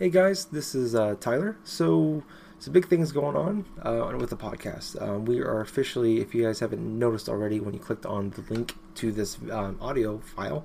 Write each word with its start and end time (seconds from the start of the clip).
Hey 0.00 0.08
guys, 0.08 0.46
this 0.46 0.74
is 0.74 0.94
uh, 0.94 1.14
Tyler. 1.20 1.58
So, 1.62 2.22
some 2.58 2.72
big 2.72 2.88
things 2.88 3.12
going 3.12 3.36
on 3.36 3.66
uh, 3.82 4.16
with 4.16 4.30
the 4.30 4.36
podcast. 4.36 4.98
Um, 4.98 5.26
we 5.26 5.40
are 5.40 5.60
officially, 5.60 6.22
if 6.22 6.34
you 6.34 6.42
guys 6.42 6.58
haven't 6.58 6.80
noticed 6.98 7.28
already, 7.28 7.60
when 7.60 7.74
you 7.74 7.80
clicked 7.80 8.06
on 8.06 8.30
the 8.30 8.40
link 8.48 8.74
to 8.94 9.12
this 9.12 9.36
um, 9.50 9.76
audio 9.78 10.16
file, 10.20 10.64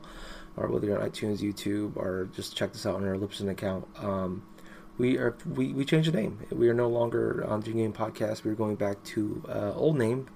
or 0.56 0.70
whether 0.70 0.88
you're 0.88 1.02
on 1.02 1.10
iTunes, 1.10 1.40
YouTube, 1.40 1.98
or 1.98 2.30
just 2.34 2.56
check 2.56 2.72
this 2.72 2.86
out 2.86 2.96
on 2.96 3.06
our 3.06 3.16
Libsyn 3.16 3.50
account, 3.50 3.86
um, 3.98 4.42
we 4.98 5.18
are 5.18 5.36
we, 5.54 5.74
we 5.74 5.84
changed 5.84 6.14
the 6.14 6.16
name. 6.16 6.40
We 6.50 6.70
are 6.70 6.74
no 6.74 6.88
longer 6.88 7.46
on 7.46 7.60
the 7.60 7.74
Game 7.74 7.92
Podcast. 7.92 8.46
We're 8.46 8.54
going 8.54 8.78
back 8.78 9.04
to 9.04 9.44
uh, 9.50 9.74
old 9.76 9.98
name, 9.98 10.30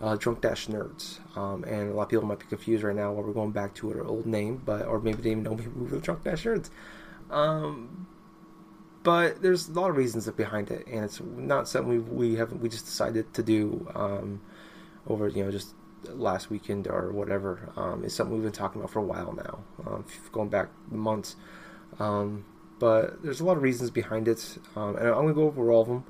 uh, 0.00 0.14
Drunk 0.14 0.40
Dash 0.40 0.68
Nerds. 0.68 1.18
Um, 1.36 1.64
and 1.64 1.90
a 1.90 1.94
lot 1.94 2.04
of 2.04 2.08
people 2.10 2.26
might 2.26 2.38
be 2.38 2.46
confused 2.46 2.84
right 2.84 2.94
now 2.94 3.10
why 3.10 3.22
we're 3.22 3.32
going 3.32 3.50
back 3.50 3.74
to 3.74 3.90
our 3.90 4.04
old 4.04 4.24
name, 4.24 4.62
but 4.64 4.86
or 4.86 5.00
maybe 5.00 5.20
they 5.20 5.32
even 5.32 5.42
know 5.42 5.54
we 5.54 5.66
were 5.66 5.98
Drunk 5.98 6.22
Dash 6.22 6.44
Nerds. 6.44 6.70
But 9.06 9.40
there's 9.40 9.68
a 9.68 9.72
lot 9.72 9.90
of 9.90 9.96
reasons 9.96 10.28
behind 10.30 10.72
it, 10.72 10.84
and 10.88 11.04
it's 11.04 11.20
not 11.20 11.68
something 11.68 11.88
we 11.88 11.98
we 12.00 12.34
haven't 12.34 12.60
we 12.60 12.68
just 12.68 12.86
decided 12.86 13.32
to 13.34 13.42
do 13.44 13.86
um, 13.94 14.40
over 15.06 15.28
you 15.28 15.44
know 15.44 15.52
just 15.52 15.76
last 16.08 16.50
weekend 16.50 16.88
or 16.88 17.12
whatever. 17.12 17.70
Um, 17.76 18.02
it's 18.04 18.16
something 18.16 18.34
we've 18.34 18.42
been 18.42 18.50
talking 18.50 18.80
about 18.80 18.90
for 18.90 18.98
a 18.98 19.04
while 19.04 19.32
now, 19.32 19.60
um, 19.86 20.04
going 20.32 20.48
back 20.48 20.70
months. 20.90 21.36
Um, 22.00 22.46
but 22.80 23.22
there's 23.22 23.38
a 23.38 23.44
lot 23.44 23.56
of 23.56 23.62
reasons 23.62 23.92
behind 23.92 24.26
it, 24.26 24.58
um, 24.74 24.96
and 24.96 25.06
I'm 25.06 25.14
gonna 25.14 25.34
go 25.34 25.44
over 25.44 25.70
all 25.70 25.82
of 25.82 25.86
them. 25.88 26.04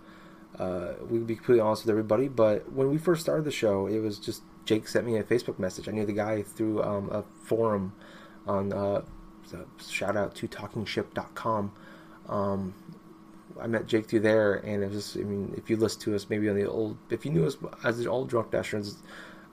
Uh, 0.59 0.95
we 1.03 1.19
can 1.19 1.27
be 1.27 1.35
completely 1.35 1.61
honest 1.61 1.85
with 1.85 1.91
everybody, 1.91 2.29
but 2.29 2.73
when 2.73 2.89
we 2.89 2.97
first 2.97 3.21
started 3.21 3.45
the 3.45 3.51
show, 3.51 3.87
it 3.89 3.99
was 3.99 4.19
just 4.19 4.41
Jake 4.65 4.89
sent 4.89 5.05
me 5.05 5.19
a 5.19 5.23
Facebook 5.23 5.59
message. 5.59 5.87
I 5.87 5.93
knew 5.93 6.07
the 6.07 6.15
guy 6.15 6.41
through 6.41 6.83
um, 6.83 7.11
a 7.11 7.25
forum 7.45 7.93
on 8.47 8.73
uh, 8.73 9.03
shout 9.87 10.17
out 10.17 10.35
to 10.37 10.49
talkingship.com. 10.49 11.73
Um, 12.29 12.75
I 13.61 13.67
met 13.67 13.87
Jake 13.87 14.07
through 14.07 14.21
there, 14.21 14.55
and 14.55 14.83
it 14.83 14.91
was. 14.91 15.17
I 15.17 15.25
mean, 15.25 15.55
if 15.57 15.71
you 15.71 15.77
listen 15.77 16.01
to 16.03 16.15
us, 16.15 16.29
maybe 16.29 16.49
on 16.49 16.57
the 16.57 16.69
old, 16.69 16.99
if 17.11 17.25
you 17.25 17.31
knew 17.31 17.47
us 17.47 17.57
as 17.85 17.99
the 17.99 18.07
old 18.07 18.29
Drunk 18.29 18.51
Dashers 18.51 18.97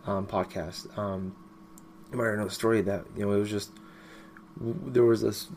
um, 0.05 0.27
podcast, 0.27 0.97
um, 0.97 1.35
you 2.11 2.17
might 2.17 2.35
know 2.35 2.45
the 2.45 2.51
story 2.51 2.81
that 2.81 3.05
you 3.15 3.25
know 3.25 3.31
it 3.31 3.39
was 3.39 3.49
just 3.49 3.71
there 4.59 5.03
was 5.05 5.21
this 5.21 5.47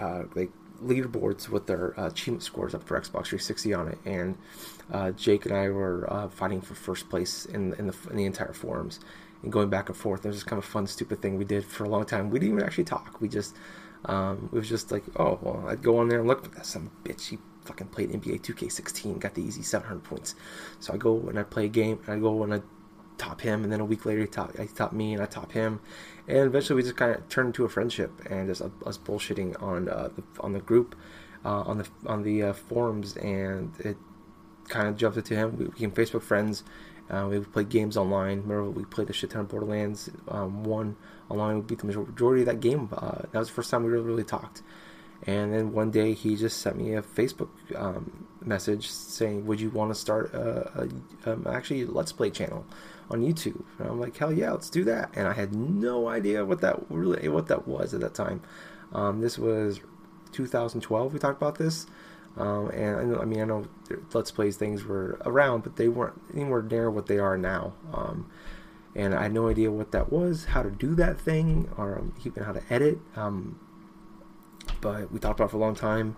uh, 0.00 0.22
like 0.34 0.50
leaderboards 0.82 1.48
with 1.48 1.66
their 1.66 1.98
uh, 1.98 2.06
achievement 2.06 2.42
scores 2.42 2.74
up 2.74 2.82
for 2.82 2.98
Xbox 2.98 3.26
360 3.26 3.74
on 3.74 3.88
it, 3.88 3.98
and 4.04 4.38
uh, 4.92 5.10
Jake 5.12 5.46
and 5.46 5.54
I 5.54 5.68
were 5.68 6.10
uh, 6.12 6.28
fighting 6.28 6.60
for 6.60 6.74
first 6.74 7.08
place 7.08 7.44
in 7.46 7.74
in 7.74 7.88
the, 7.88 7.96
in 8.10 8.16
the 8.16 8.24
entire 8.24 8.52
forums 8.52 9.00
and 9.42 9.52
going 9.52 9.68
back 9.68 9.88
and 9.88 9.96
forth. 9.96 10.24
It 10.24 10.28
was 10.28 10.36
just 10.36 10.46
kind 10.46 10.58
of 10.58 10.64
a 10.64 10.68
fun, 10.68 10.86
stupid 10.86 11.20
thing 11.22 11.36
we 11.38 11.44
did 11.44 11.64
for 11.64 11.84
a 11.84 11.88
long 11.88 12.04
time. 12.04 12.30
We 12.30 12.38
didn't 12.38 12.54
even 12.54 12.64
actually 12.64 12.84
talk. 12.84 13.20
We 13.20 13.28
just 13.28 13.56
um, 14.04 14.48
it 14.52 14.56
was 14.56 14.68
just 14.68 14.90
like, 14.90 15.04
oh 15.16 15.38
well, 15.42 15.64
I'd 15.68 15.82
go 15.82 15.98
on 15.98 16.08
there 16.08 16.20
and 16.20 16.28
look 16.28 16.44
at 16.44 16.52
that 16.54 16.66
some 16.66 16.90
bitch. 17.04 17.28
He 17.28 17.38
fucking 17.64 17.88
played 17.88 18.10
NBA 18.10 18.40
2K16, 18.42 19.18
got 19.18 19.34
the 19.34 19.42
easy 19.42 19.62
700 19.62 20.02
points. 20.02 20.34
So 20.80 20.94
I 20.94 20.96
go 20.96 21.28
and 21.28 21.38
I 21.38 21.42
play 21.42 21.66
a 21.66 21.68
game, 21.68 22.00
and 22.06 22.14
I 22.14 22.18
go 22.18 22.42
and 22.42 22.54
I 22.54 22.62
top 23.18 23.42
him, 23.42 23.62
and 23.62 23.72
then 23.72 23.80
a 23.80 23.84
week 23.84 24.06
later 24.06 24.22
he 24.22 24.26
top, 24.26 24.52
I 24.58 24.66
top 24.66 24.92
me, 24.92 25.12
and 25.12 25.22
I 25.22 25.26
top 25.26 25.52
him, 25.52 25.80
and 26.26 26.38
eventually 26.38 26.76
we 26.76 26.82
just 26.82 26.96
kind 26.96 27.14
of 27.14 27.28
turned 27.28 27.48
into 27.48 27.64
a 27.64 27.68
friendship 27.68 28.10
and 28.30 28.48
just 28.48 28.62
us 28.62 28.96
bullshitting 28.98 29.62
on 29.62 29.88
uh, 29.88 30.08
the 30.16 30.22
on 30.40 30.52
the 30.52 30.60
group, 30.60 30.96
uh, 31.44 31.62
on 31.62 31.78
the 31.78 31.88
on 32.06 32.22
the 32.22 32.42
uh, 32.42 32.52
forums, 32.54 33.16
and 33.18 33.72
it 33.80 33.96
kind 34.68 34.88
of 34.88 34.96
jumped 34.96 35.18
into 35.18 35.34
him. 35.34 35.56
We 35.58 35.66
became 35.66 35.90
Facebook 35.90 36.22
friends. 36.22 36.64
Uh, 37.10 37.26
we 37.28 37.40
played 37.40 37.68
games 37.68 37.96
online. 37.96 38.42
Remember, 38.42 38.70
we 38.70 38.84
played 38.84 39.08
the 39.08 39.12
shit 39.12 39.30
ton 39.30 39.42
of 39.42 39.48
Borderlands 39.48 40.10
um, 40.28 40.64
one 40.64 40.96
online. 41.28 41.56
We 41.56 41.62
beat 41.62 41.78
the 41.80 41.86
majority 41.86 42.42
of 42.42 42.46
that 42.46 42.60
game. 42.60 42.88
Uh, 42.92 43.22
that 43.32 43.38
was 43.38 43.48
the 43.48 43.54
first 43.54 43.70
time 43.70 43.82
we 43.82 43.90
really, 43.90 44.04
really 44.04 44.24
talked. 44.24 44.62
And 45.26 45.52
then 45.52 45.72
one 45.72 45.90
day 45.90 46.14
he 46.14 46.36
just 46.36 46.60
sent 46.60 46.78
me 46.78 46.94
a 46.94 47.02
Facebook 47.02 47.50
um, 47.76 48.26
message 48.42 48.88
saying, 48.90 49.46
"Would 49.46 49.60
you 49.60 49.70
want 49.70 49.90
to 49.90 49.94
start 49.94 50.32
a, 50.32 50.88
a 51.26 51.32
um, 51.32 51.46
actually 51.46 51.84
Let's 51.84 52.12
Play 52.12 52.30
channel 52.30 52.64
on 53.10 53.20
YouTube?" 53.20 53.62
And 53.78 53.88
I'm 53.88 54.00
like, 54.00 54.16
"Hell 54.16 54.32
yeah, 54.32 54.52
let's 54.52 54.70
do 54.70 54.84
that!" 54.84 55.10
And 55.14 55.28
I 55.28 55.34
had 55.34 55.54
no 55.54 56.08
idea 56.08 56.44
what 56.44 56.62
that 56.62 56.80
really 56.88 57.28
what 57.28 57.48
that 57.48 57.68
was 57.68 57.92
at 57.92 58.00
that 58.00 58.14
time. 58.14 58.40
Um, 58.92 59.20
this 59.20 59.38
was 59.38 59.80
2012. 60.32 61.12
We 61.12 61.18
talked 61.18 61.36
about 61.36 61.58
this, 61.58 61.86
um, 62.36 62.70
and 62.70 63.16
I, 63.16 63.24
mean 63.24 63.40
I 63.40 63.44
know 63.44 63.66
Let's 64.12 64.30
Plays 64.30 64.56
things 64.56 64.84
were 64.84 65.20
around, 65.24 65.62
but 65.62 65.76
they 65.76 65.88
weren't 65.88 66.20
anywhere 66.32 66.62
near 66.62 66.90
what 66.90 67.06
they 67.06 67.18
are 67.18 67.36
now. 67.36 67.74
Um, 67.92 68.30
and 68.94 69.14
I 69.14 69.24
had 69.24 69.32
no 69.32 69.48
idea 69.48 69.70
what 69.70 69.92
that 69.92 70.12
was, 70.12 70.46
how 70.46 70.62
to 70.62 70.70
do 70.70 70.94
that 70.96 71.20
thing, 71.20 71.68
or 71.76 72.02
even 72.24 72.42
how 72.42 72.52
to 72.52 72.62
edit. 72.70 72.98
Um, 73.16 73.60
but 74.80 75.12
we 75.12 75.18
talked 75.18 75.38
about 75.38 75.50
for 75.50 75.56
a 75.56 75.60
long 75.60 75.74
time. 75.74 76.16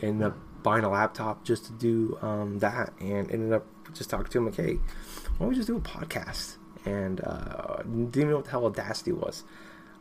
Ended 0.00 0.28
up 0.28 0.36
buying 0.62 0.84
a 0.84 0.90
laptop 0.90 1.44
just 1.44 1.66
to 1.66 1.72
do 1.72 2.18
um, 2.20 2.58
that, 2.58 2.92
and 3.00 3.30
ended 3.30 3.52
up 3.52 3.66
just 3.92 4.10
talking 4.10 4.26
to 4.26 4.38
him 4.38 4.46
like, 4.46 4.56
"Hey, 4.56 4.74
why 4.74 5.38
don't 5.40 5.48
we 5.48 5.54
just 5.54 5.68
do 5.68 5.76
a 5.76 5.80
podcast?" 5.80 6.56
And 6.84 7.20
uh, 7.20 7.76
didn't 7.78 8.16
even 8.16 8.30
know 8.30 8.36
what 8.36 8.44
the 8.44 8.50
hell 8.50 8.66
Audacity 8.66 9.12
was. 9.12 9.44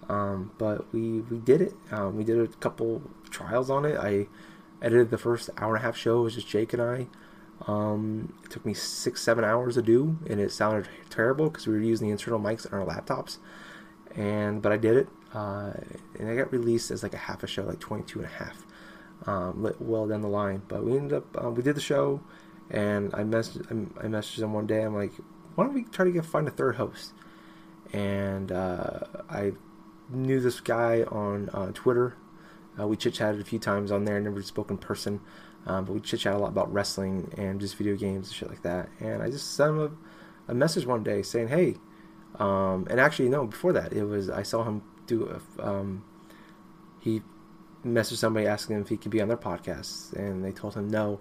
Um, 0.09 0.51
but 0.57 0.91
we 0.93 1.21
we 1.21 1.37
did 1.37 1.61
it. 1.61 1.73
Um, 1.91 2.17
we 2.17 2.23
did 2.23 2.39
a 2.39 2.47
couple 2.47 3.01
trials 3.29 3.69
on 3.69 3.85
it. 3.85 3.97
I 3.97 4.27
edited 4.83 5.09
the 5.09 5.17
first 5.17 5.49
hour 5.57 5.75
and 5.75 5.83
a 5.83 5.85
half 5.85 5.97
show. 5.97 6.19
It 6.19 6.23
was 6.23 6.35
just 6.35 6.47
Jake 6.47 6.73
and 6.73 6.81
I. 6.81 7.07
Um, 7.65 8.33
it 8.43 8.51
took 8.51 8.65
me 8.65 8.73
six 8.73 9.21
seven 9.21 9.43
hours 9.43 9.75
to 9.75 9.81
do, 9.81 10.19
and 10.29 10.39
it 10.39 10.51
sounded 10.51 10.87
terrible 11.09 11.49
because 11.49 11.65
we 11.65 11.73
were 11.73 11.79
using 11.79 12.07
the 12.07 12.11
internal 12.11 12.39
mics 12.39 12.71
on 12.71 12.79
our 12.79 12.85
laptops. 12.85 13.37
And 14.15 14.61
but 14.61 14.71
I 14.71 14.77
did 14.77 14.97
it 14.97 15.07
uh, 15.33 15.73
and 16.19 16.29
I 16.29 16.35
got 16.35 16.51
released 16.51 16.91
as 16.91 17.03
like 17.03 17.13
a 17.13 17.17
half 17.17 17.43
a 17.43 17.47
show, 17.47 17.63
like 17.63 17.79
22 17.79 18.19
and 18.19 18.27
a 18.27 18.31
half, 18.31 18.65
um, 19.25 19.73
well 19.79 20.07
down 20.07 20.21
the 20.21 20.27
line. 20.27 20.61
But 20.67 20.83
we 20.83 20.95
ended 20.95 21.13
up, 21.13 21.43
uh, 21.43 21.49
we 21.49 21.63
did 21.63 21.75
the 21.75 21.81
show, 21.81 22.21
and 22.69 23.13
I 23.13 23.23
messaged, 23.23 23.65
I 23.99 24.07
messaged 24.07 24.41
him 24.41 24.53
one 24.53 24.67
day. 24.67 24.83
I'm 24.83 24.95
like, 24.95 25.13
why 25.55 25.65
don't 25.65 25.73
we 25.73 25.83
try 25.83 26.05
to 26.05 26.11
get 26.11 26.25
find 26.25 26.47
a 26.47 26.51
third 26.51 26.75
host? 26.75 27.13
And 27.91 28.51
uh, 28.51 28.99
I 29.29 29.53
knew 30.09 30.39
this 30.39 30.59
guy 30.59 31.03
on 31.03 31.49
uh, 31.53 31.71
Twitter. 31.73 32.15
Uh, 32.79 32.87
we 32.87 32.95
chit 32.95 33.13
chatted 33.13 33.39
a 33.39 33.43
few 33.43 33.59
times 33.59 33.91
on 33.91 34.05
there. 34.05 34.19
Never 34.19 34.41
spoke 34.41 34.71
in 34.71 34.77
person, 34.77 35.19
um, 35.65 35.85
but 35.85 35.93
we 35.93 35.99
chit 35.99 36.21
chat 36.21 36.33
a 36.33 36.37
lot 36.37 36.49
about 36.49 36.71
wrestling 36.73 37.33
and 37.37 37.59
just 37.59 37.75
video 37.75 37.95
games 37.95 38.27
and 38.27 38.35
shit 38.35 38.49
like 38.49 38.63
that. 38.63 38.89
And 38.99 39.21
I 39.21 39.29
just 39.29 39.55
sent 39.55 39.71
him 39.71 39.79
a, 40.47 40.51
a 40.51 40.55
message 40.55 40.85
one 40.85 41.03
day 41.03 41.21
saying, 41.21 41.49
"Hey." 41.49 41.75
Um, 42.39 42.87
and 42.89 42.99
actually, 42.99 43.29
no. 43.29 43.45
Before 43.45 43.73
that, 43.73 43.93
it 43.93 44.03
was 44.03 44.29
I 44.29 44.41
saw 44.43 44.63
him 44.63 44.81
do 45.05 45.39
a, 45.59 45.67
um, 45.67 46.03
he 46.99 47.21
messaged 47.85 48.17
somebody 48.17 48.47
asking 48.47 48.77
him 48.77 48.81
if 48.81 48.89
he 48.89 48.97
could 48.97 49.11
be 49.11 49.21
on 49.21 49.27
their 49.27 49.37
podcast, 49.37 50.13
and 50.13 50.43
they 50.43 50.51
told 50.51 50.73
him 50.73 50.89
no. 50.89 51.19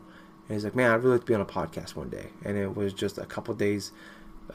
And 0.48 0.56
he's 0.56 0.64
like, 0.64 0.74
"Man, 0.74 0.90
I'd 0.90 1.02
really 1.02 1.16
like 1.16 1.20
to 1.20 1.26
be 1.26 1.34
on 1.34 1.42
a 1.42 1.46
podcast 1.46 1.96
one 1.96 2.08
day." 2.08 2.28
And 2.44 2.56
it 2.56 2.74
was 2.74 2.94
just 2.94 3.18
a 3.18 3.26
couple 3.26 3.52
days 3.54 3.92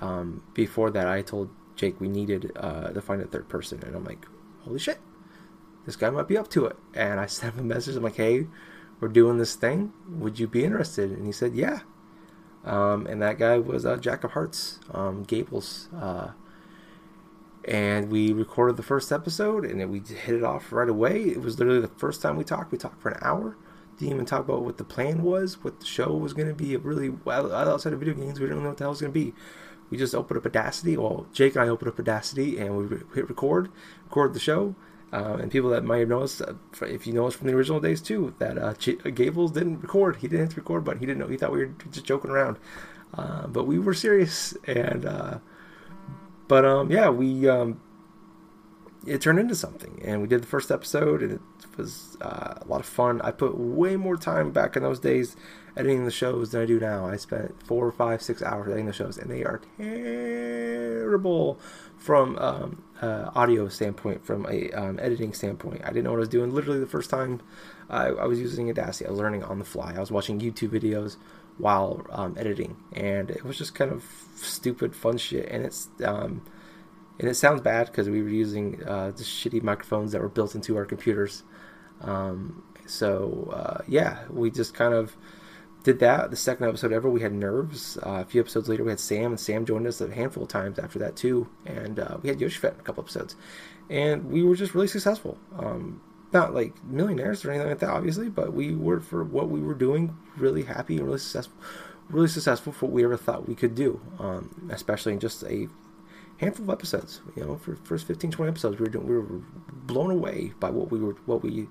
um, 0.02 0.44
before 0.54 0.92
that, 0.92 1.08
I 1.08 1.22
told 1.22 1.50
Jake 1.76 2.00
we 2.00 2.08
needed 2.08 2.52
uh, 2.56 2.90
to 2.90 3.02
find 3.02 3.22
a 3.22 3.26
third 3.26 3.50
person, 3.50 3.82
and 3.86 3.96
I'm 3.96 4.04
like, 4.04 4.26
"Holy 4.64 4.80
shit, 4.80 5.00
this 5.88 5.96
guy 5.96 6.12
might 6.12 6.28
be 6.28 6.38
up 6.38 6.50
to 6.52 6.68
it." 6.68 6.76
And 6.94 7.20
I 7.20 7.26
sent 7.38 7.56
him 7.56 7.62
a 7.62 7.64
message. 7.64 7.96
I'm 7.96 8.04
like, 8.04 8.18
"Hey, 8.18 8.46
we're 9.00 9.08
doing 9.08 9.40
this 9.40 9.56
thing. 9.56 9.94
Would 10.08 10.40
you 10.40 10.48
be 10.48 10.64
interested?" 10.64 11.10
And 11.12 11.26
he 11.26 11.32
said, 11.32 11.56
"Yeah." 11.56 11.80
Um, 12.64 13.08
and 13.08 13.22
that 13.22 13.40
guy 13.40 13.58
was 13.58 13.86
uh, 13.86 13.96
Jack 13.98 14.24
of 14.24 14.32
Hearts, 14.32 14.80
um, 14.92 15.24
Gables. 15.24 15.88
Uh, 15.98 16.32
and 17.68 18.10
we 18.10 18.32
recorded 18.32 18.78
the 18.78 18.84
first 18.84 19.12
episode 19.12 19.66
and 19.66 19.90
we 19.92 20.00
hit 20.00 20.36
it 20.36 20.44
off 20.44 20.72
right 20.72 20.88
away. 20.88 21.24
It 21.24 21.42
was 21.42 21.60
literally 21.60 21.82
the 21.82 21.88
first 21.90 22.22
time 22.22 22.38
we 22.38 22.44
talked. 22.44 22.72
We 22.72 22.78
talked 22.78 23.02
for 23.02 23.10
an 23.10 23.20
hour. 23.22 23.58
Didn't 23.98 24.14
even 24.14 24.26
talk 24.26 24.42
about 24.42 24.64
what 24.64 24.78
the 24.78 24.84
plan 24.84 25.24
was, 25.24 25.64
what 25.64 25.80
the 25.80 25.86
show 25.86 26.14
was 26.14 26.34
going 26.34 26.48
to 26.48 26.54
be. 26.54 26.76
Really, 26.78 27.10
well, 27.10 27.54
outside 27.54 27.94
of 27.94 28.00
video 28.00 28.14
games, 28.14 28.40
we 28.40 28.46
didn't 28.48 28.64
know 28.64 28.70
what 28.70 28.78
the 28.78 28.84
hell 28.86 28.92
was 28.92 29.02
going 29.02 29.12
to 29.12 29.20
be. 29.20 29.34
We 29.90 29.98
just 29.98 30.16
opened 30.16 30.38
up 30.38 30.46
Audacity. 30.46 30.96
Well, 30.98 31.26
Jake 31.34 31.56
and 31.56 31.64
I 31.64 31.68
opened 31.68 31.92
up 31.92 32.00
Audacity 32.00 32.58
and 32.58 32.78
we 32.78 32.98
hit 33.16 33.30
record, 33.30 33.70
recorded 34.06 34.34
the 34.34 34.40
show. 34.40 34.76
Uh, 35.14 35.38
and 35.40 35.50
people 35.50 35.70
that 35.70 35.86
might 35.86 36.00
have 36.00 36.10
noticed, 36.10 36.42
uh, 36.42 36.54
if 36.82 37.08
you 37.08 37.14
know 37.14 37.28
us 37.28 37.34
from 37.34 37.48
the 37.48 37.54
original 37.54 37.80
days 37.80 38.02
too, 38.02 38.36
that 38.40 38.58
uh, 38.58 38.74
Ch- 38.74 39.02
Gables 39.16 39.54
didn't 39.54 39.80
record. 39.80 40.18
He 40.18 40.28
didn't 40.28 40.48
hit 40.48 40.56
the 40.56 40.62
record 40.62 40.84
button. 40.84 41.00
He 41.00 41.06
didn't 41.06 41.20
know. 41.20 41.28
He 41.28 41.38
thought 41.38 41.52
we 41.52 41.60
were 41.60 41.74
just 41.92 42.06
joking 42.06 42.30
around. 42.30 42.58
Uh, 43.14 43.48
but 43.48 43.66
we 43.66 43.80
were 43.80 43.94
serious. 43.94 44.54
And 44.66 45.06
uh, 45.06 45.40
but 46.48 46.66
um, 46.66 46.92
yeah, 46.92 47.10
we 47.10 47.48
um, 47.48 47.80
it 49.06 49.22
turned 49.22 49.40
into 49.40 49.56
something, 49.56 50.02
and 50.04 50.22
we 50.22 50.28
did 50.28 50.44
the 50.44 50.48
first 50.48 50.72
episode, 50.72 51.22
and 51.22 51.32
it 51.34 51.42
was 51.78 52.18
uh, 52.22 52.56
a 52.62 52.66
lot 52.68 52.82
of 52.82 52.86
fun. 52.86 53.22
I 53.22 53.32
put 53.32 53.58
way 53.58 53.96
more 53.96 54.18
time 54.18 54.52
back 54.52 54.76
in 54.76 54.84
those 54.84 55.00
days 55.00 55.36
editing 55.78 56.06
the 56.06 56.12
shows 56.12 56.52
than 56.52 56.62
I 56.62 56.66
do 56.66 56.80
now. 56.80 57.06
I 57.08 57.18
spent 57.18 57.64
four, 57.64 57.92
five, 57.92 58.22
six 58.22 58.42
hours 58.42 58.68
editing 58.68 58.88
the 58.88 58.94
shows, 58.94 59.18
and 59.18 59.30
they 59.32 59.44
are 59.44 59.62
terrible 59.78 61.60
from 61.98 62.38
um, 62.40 62.84
uh, 63.02 63.32
audio 63.36 63.68
standpoint, 63.68 64.26
from 64.26 64.46
a 64.48 64.72
um, 64.72 65.00
editing 65.00 65.34
standpoint. 65.34 65.82
I 65.84 65.88
didn't 65.88 66.04
know 66.04 66.12
what 66.12 66.18
I 66.18 66.20
was 66.20 66.30
doing. 66.30 66.54
Literally, 66.54 66.80
the 66.80 66.88
first 66.88 67.10
time 67.10 67.42
I, 67.90 68.08
I 68.08 68.26
was 68.26 68.40
using 68.40 68.70
Audacity, 68.70 69.06
I 69.06 69.12
was 69.12 69.20
learning 69.20 69.44
on 69.44 69.60
the 69.60 69.66
fly. 69.66 69.94
I 69.96 70.00
was 70.00 70.12
watching 70.12 70.40
YouTube 70.40 70.70
videos 70.70 71.18
while 71.58 72.06
um, 72.12 72.36
editing, 72.38 72.78
and 72.94 73.30
it 73.32 73.44
was 73.44 73.58
just 73.58 73.76
kind 73.76 73.92
of 73.92 74.04
stupid, 74.36 74.96
fun 74.96 75.18
shit. 75.18 75.50
And 75.50 75.66
it's 75.66 75.90
um, 76.04 76.42
and 77.20 77.30
it 77.30 77.36
sounds 77.36 77.62
bad 77.62 77.88
because 77.88 78.10
we 78.10 78.22
were 78.22 78.30
using 78.30 78.84
uh, 78.86 79.12
the 79.12 79.24
shitty 79.24 79.64
microphones 79.64 80.12
that 80.12 80.22
were 80.22 80.30
built 80.30 80.56
into 80.56 80.78
our 80.78 80.86
computers. 80.86 81.44
Um, 82.02 82.64
So 82.88 83.52
uh, 83.54 83.84
yeah, 83.88 84.24
we 84.30 84.50
just 84.50 84.74
kind 84.74 84.94
of 84.94 85.16
did 85.88 86.00
that. 86.00 86.32
The 86.32 86.36
second 86.36 86.68
episode 86.68 86.92
ever, 86.92 87.10
we 87.10 87.22
had 87.22 87.32
Nerves. 87.32 87.98
Uh, 88.06 88.20
a 88.22 88.26
few 88.26 88.42
episodes 88.42 88.68
later, 88.68 88.84
we 88.84 88.90
had 88.92 89.00
Sam, 89.00 89.28
and 89.28 89.40
Sam 89.40 89.66
joined 89.66 89.88
us 89.88 90.02
a 90.02 90.14
handful 90.14 90.44
of 90.44 90.50
times 90.50 90.78
after 90.78 91.00
that 91.00 91.16
too. 91.16 91.48
And 91.66 91.98
uh, 91.98 92.18
we 92.22 92.28
had 92.28 92.40
Yoshifet 92.40 92.74
in 92.74 92.80
a 92.82 92.84
couple 92.84 93.02
episodes, 93.06 93.38
and 93.90 94.30
we 94.30 94.44
were 94.44 94.58
just 94.58 94.76
really 94.76 94.88
successful. 94.88 95.38
Um, 95.58 96.02
not 96.34 96.54
like 96.54 96.84
millionaires 96.84 97.46
or 97.46 97.52
anything 97.52 97.70
like 97.70 97.80
that, 97.80 97.90
obviously, 97.90 98.28
but 98.28 98.52
we 98.52 98.76
were 98.76 99.00
for 99.00 99.24
what 99.24 99.48
we 99.48 99.62
were 99.62 99.74
doing 99.74 100.18
really 100.36 100.64
happy 100.64 100.98
and 100.98 101.06
really 101.06 101.20
successful, 101.20 101.58
really 102.10 102.28
successful 102.28 102.74
for 102.74 102.88
what 102.88 102.92
we 102.92 103.06
ever 103.06 103.16
thought 103.16 103.48
we 103.48 103.56
could 103.56 103.74
do. 103.74 104.02
Um, 104.20 104.70
especially 104.70 105.14
in 105.14 105.22
just 105.22 105.42
a 105.44 105.70
handful 106.40 106.66
of 106.66 106.70
episodes. 106.70 107.22
You 107.38 107.46
know, 107.46 107.56
for 107.56 107.78
first 107.78 108.08
15, 108.08 108.32
20 108.32 108.50
episodes, 108.50 108.78
we 108.78 108.84
were 108.84 108.92
doing, 108.92 109.08
we 109.08 109.16
were 109.16 109.42
blown 109.72 110.12
away 110.12 110.52
by 110.60 110.70
what 110.70 110.92
we 110.92 111.00
were 111.00 111.16
what 111.26 111.44
we 111.44 111.70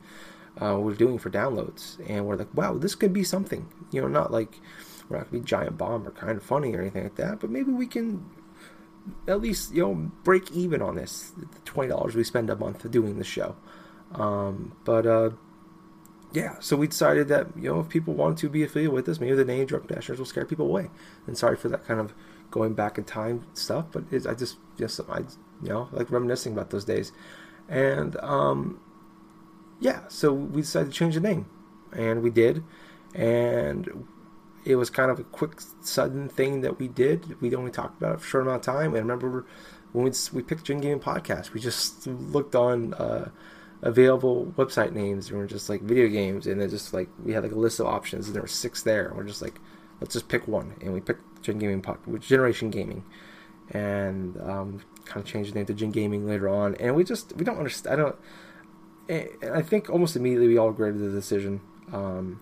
uh, 0.61 0.79
were 0.79 0.95
doing 0.95 1.19
for 1.19 1.31
downloads, 1.31 1.99
and 2.09 2.27
we're 2.27 2.37
like, 2.37 2.53
wow, 2.55 2.79
this 2.79 2.95
could 2.95 3.13
be 3.13 3.25
something. 3.25 3.69
You 3.91 4.01
know, 4.01 4.09
not 4.09 4.33
like 4.33 4.61
we're 5.09 5.19
not 5.19 5.31
gonna 5.31 5.43
be 5.43 5.47
Giant 5.47 5.79
Bomb 5.79 6.07
or 6.07 6.11
kind 6.11 6.37
of 6.37 6.43
funny 6.43 6.75
or 6.75 6.81
anything 6.81 7.05
like 7.05 7.17
that, 7.17 7.41
but 7.41 7.51
maybe 7.51 7.73
we 7.73 7.87
can 7.87 8.25
at 9.29 9.41
least 9.41 9.73
you 9.73 9.83
know 9.83 9.95
break 10.25 10.51
even 10.51 10.83
on 10.83 10.97
this 10.97 11.33
the 11.37 11.47
twenty 11.65 11.91
dollars 11.91 12.15
we 12.15 12.25
spend 12.25 12.51
a 12.51 12.57
month 12.57 12.91
doing 12.91 13.19
the 13.19 13.25
show. 13.25 13.57
Um, 14.13 14.77
but 14.85 15.07
uh, 15.07 15.31
yeah, 16.33 16.57
so 16.61 16.77
we 16.77 16.87
decided 16.89 17.29
that 17.29 17.49
you 17.57 17.71
know 17.71 17.81
if 17.81 17.89
people 17.89 18.15
want 18.15 18.39
to 18.39 18.49
be 18.49 18.63
affiliated 18.63 18.93
with 18.93 19.09
us, 19.09 19.21
maybe 19.21 19.35
the 19.35 19.45
name 19.45 19.67
Drunk 19.67 19.89
Dashers 19.89 20.19
will 20.19 20.27
scare 20.27 20.45
people 20.45 20.67
away. 20.67 20.91
And 21.27 21.37
sorry 21.37 21.57
for 21.57 21.69
that 21.69 21.87
kind 21.87 22.01
of 22.01 22.15
going 22.51 22.75
back 22.75 22.99
in 22.99 23.05
time 23.05 23.47
stuff, 23.55 23.87
but 23.93 24.05
I 24.13 24.35
just 24.35 24.57
just 24.79 25.01
I 25.09 25.19
you 25.63 25.69
know 25.69 25.89
like 25.93 26.11
reminiscing 26.11 26.53
about 26.53 26.71
those 26.71 26.85
days, 26.85 27.13
and 27.69 28.17
um, 28.17 28.81
yeah, 29.81 30.01
so 30.09 30.33
we 30.33 30.63
decided 30.63 30.93
to 30.93 30.99
change 30.99 31.15
the 31.15 31.21
name, 31.21 31.47
and 31.93 32.23
we 32.23 32.31
did, 32.31 32.63
and 33.15 34.07
it 34.67 34.75
was 34.77 34.91
kind 34.91 35.11
of 35.13 35.21
a 35.21 35.25
quick, 35.25 35.61
sudden 35.81 36.29
thing 36.29 36.61
that 36.63 36.79
we 36.79 36.89
did. 36.89 37.41
We 37.41 37.55
only 37.55 37.71
talked 37.71 37.99
about 37.99 38.15
it 38.15 38.21
for 38.21 38.27
a 38.27 38.29
short 38.29 38.43
amount 38.43 38.67
of 38.67 38.75
time. 38.75 38.95
And 38.95 38.97
I 38.97 39.01
remember 39.01 39.47
when 39.93 40.05
we, 40.05 40.11
we 40.33 40.43
picked 40.43 40.65
Gen 40.65 40.81
Gaming 40.81 40.99
Podcast, 40.99 41.53
we 41.53 41.61
just 41.61 42.05
looked 42.09 42.57
on 42.57 42.93
uh, 42.95 43.31
available 43.81 44.53
website 44.57 44.93
names. 44.93 45.29
And 45.29 45.39
we 45.39 45.45
are 45.45 45.49
just 45.49 45.69
like 45.69 45.83
video 45.83 46.09
games, 46.09 46.49
and 46.49 46.61
then 46.61 46.69
just 46.69 46.93
like 46.93 47.09
we 47.25 47.33
had 47.33 47.45
like 47.45 47.53
a 47.53 47.59
list 47.59 47.79
of 47.79 47.87
options, 47.87 48.27
and 48.27 48.35
there 48.35 48.43
were 48.43 48.49
six 48.49 48.83
there. 48.83 49.07
And 49.07 49.17
we're 49.17 49.25
just 49.25 49.41
like, 49.41 49.61
let's 50.01 50.15
just 50.15 50.29
pick 50.29 50.49
one, 50.49 50.75
and 50.81 50.93
we 50.93 51.01
picked 51.01 51.43
Gen 51.43 51.59
Gaming 51.59 51.81
Podcast, 51.81 52.21
Generation 52.21 52.71
Gaming, 52.71 53.05
and 53.71 54.37
um, 54.41 54.83
kind 55.05 55.25
of 55.25 55.31
changed 55.31 55.53
the 55.53 55.55
name 55.55 55.67
to 55.67 55.75
Gen 55.75 55.93
Gaming 55.93 56.27
later 56.27 56.49
on. 56.49 56.75
And 56.75 56.97
we 56.97 57.05
just 57.05 57.37
we 57.37 57.45
don't 57.45 57.59
understand. 57.59 58.01
I 58.01 58.03
don't 58.03 58.17
I 59.09 59.63
think 59.63 59.89
almost 59.89 60.17
immediately 60.17 60.49
we 60.49 60.59
all 60.59 60.71
agreed 60.71 60.93
to 60.93 60.99
the 60.99 61.11
decision, 61.11 61.61
um, 61.93 62.41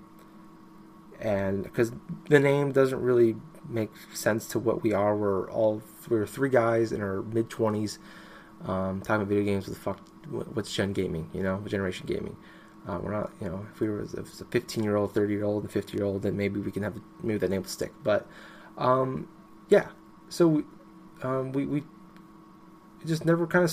and 1.21 1.63
because 1.63 1.93
the 2.29 2.41
name 2.41 2.73
doesn't 2.73 3.01
really 3.01 3.37
make 3.69 3.91
sense 4.13 4.47
to 4.49 4.59
what 4.59 4.83
we 4.83 4.93
are. 4.93 5.17
We're 5.17 5.51
all 5.51 5.83
we're 6.09 6.27
three 6.27 6.49
guys 6.49 6.93
in 6.93 7.03
our 7.03 7.23
mid 7.23 7.51
twenties, 7.51 7.99
um, 8.65 9.01
talking 9.01 9.17
about 9.23 9.29
video 9.29 9.45
games. 9.45 9.69
With 9.69 9.79
fuck, 9.79 10.01
what's 10.31 10.73
Gen 10.73 10.93
Gaming? 10.93 11.31
You 11.33 11.43
know, 11.43 11.63
Generation 11.67 12.07
Gaming. 12.07 12.37
Uh, 12.87 12.99
we're 13.03 13.13
not, 13.13 13.31
you 13.41 13.49
know, 13.49 13.67
if 13.73 13.81
we 13.81 13.89
were 13.89 14.03
if 14.03 14.15
it's 14.15 14.41
a 14.43 14.45
15 14.45 14.85
year 14.85 14.97
old, 14.97 15.15
30 15.15 15.33
year 15.33 15.45
old, 15.45 15.63
and 15.63 15.73
50 15.73 15.97
year 15.97 16.07
old, 16.07 16.23
then 16.23 16.37
maybe 16.37 16.61
we 16.61 16.71
can 16.71 16.83
have 16.83 16.95
maybe 17.23 17.39
that 17.39 17.51
name 17.51 17.63
will 17.63 17.69
stick. 17.69 17.93
But 18.03 18.27
um, 18.77 19.29
yeah, 19.69 19.89
so 20.29 20.65
um, 21.23 21.53
we 21.53 21.67
we 21.67 21.83
just 23.07 23.25
never 23.25 23.47
kind 23.47 23.65
of 23.65 23.73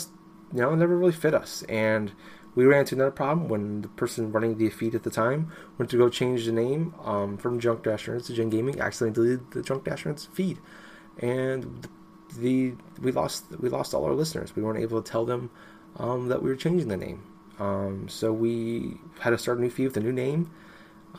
you 0.54 0.62
know 0.62 0.76
never 0.76 0.98
really 0.98 1.12
fit 1.12 1.34
us 1.34 1.64
and 1.64 2.12
we 2.56 2.66
ran 2.66 2.82
into 2.82 2.96
another 2.96 3.12
problem 3.12 3.48
when 3.48 3.82
the 3.82 3.88
person 3.90 4.32
running 4.32 4.58
the 4.58 4.70
feed 4.70 4.94
at 4.96 5.04
the 5.04 5.10
time 5.10 5.52
went 5.78 5.90
to 5.92 5.98
go 5.98 6.10
change 6.10 6.46
the 6.46 6.52
name 6.52 6.94
um, 7.04 7.38
from 7.38 7.60
Junk 7.60 7.84
Dash 7.84 8.08
Nerds 8.08 8.26
to 8.28 8.34
Gen 8.34 8.50
Gaming, 8.50 8.80
accidentally 8.80 9.14
deleted 9.28 9.52
the 9.52 9.62
Junk 9.62 9.86
Dash 9.86 10.04
Nerds 10.04 10.28
feed, 10.34 10.60
and 11.20 11.88
the 12.38 12.74
we 13.02 13.12
lost 13.12 13.46
we 13.60 13.70
lost 13.70 13.94
all 13.94 14.06
our 14.06 14.14
listeners. 14.14 14.56
We 14.56 14.64
weren't 14.64 14.80
able 14.80 15.02
to 15.02 15.10
tell 15.12 15.26
them 15.26 15.50
um, 15.98 16.28
that 16.28 16.42
we 16.44 16.50
were 16.50 16.56
changing 16.56 16.90
the 16.90 16.98
name, 16.98 17.24
um, 17.60 18.08
so 18.10 18.34
we 18.34 18.98
had 19.20 19.30
to 19.30 19.38
start 19.38 19.58
a 19.58 19.62
new 19.62 19.70
feed 19.70 19.86
with 19.86 19.98
a 19.98 20.02
new 20.02 20.14
name. 20.14 20.52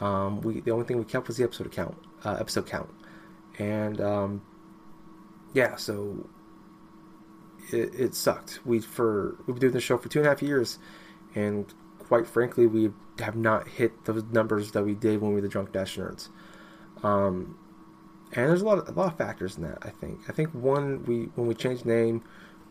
Um, 0.00 0.40
we 0.42 0.60
the 0.60 0.70
only 0.70 0.84
thing 0.84 0.98
we 0.98 1.04
kept 1.04 1.28
was 1.28 1.38
the 1.38 1.44
episode 1.44 1.70
count, 1.72 1.96
uh, 2.24 2.36
episode 2.38 2.66
count, 2.66 2.90
and 3.58 4.00
um, 4.02 4.42
yeah, 5.54 5.76
so 5.76 6.28
it, 7.70 7.94
it 7.94 8.14
sucked. 8.14 8.60
We 8.66 8.80
for 8.80 9.36
we've 9.46 9.54
been 9.54 9.60
doing 9.60 9.72
the 9.72 9.80
show 9.80 9.96
for 9.96 10.10
two 10.10 10.18
and 10.18 10.26
a 10.26 10.30
half 10.30 10.42
years 10.42 10.78
and 11.34 11.72
quite 11.98 12.26
frankly, 12.26 12.66
we 12.66 12.90
have 13.18 13.36
not 13.36 13.68
hit 13.68 14.04
those 14.04 14.24
numbers 14.24 14.72
that 14.72 14.84
we 14.84 14.94
did 14.94 15.20
when 15.20 15.30
we 15.30 15.36
were 15.36 15.40
the 15.40 15.48
drunk 15.48 15.72
dash 15.72 15.96
nerds. 15.96 16.28
Um, 17.02 17.58
and 18.32 18.48
there's 18.48 18.62
a 18.62 18.64
lot 18.64 18.78
of 18.78 18.88
a 18.88 18.98
lot 18.98 19.12
of 19.12 19.18
factors 19.18 19.56
in 19.56 19.62
that. 19.64 19.78
I 19.82 19.90
think. 19.90 20.20
I 20.28 20.32
think 20.32 20.50
one 20.50 21.04
we 21.04 21.24
when 21.34 21.46
we 21.46 21.54
changed 21.54 21.84
name, 21.84 22.22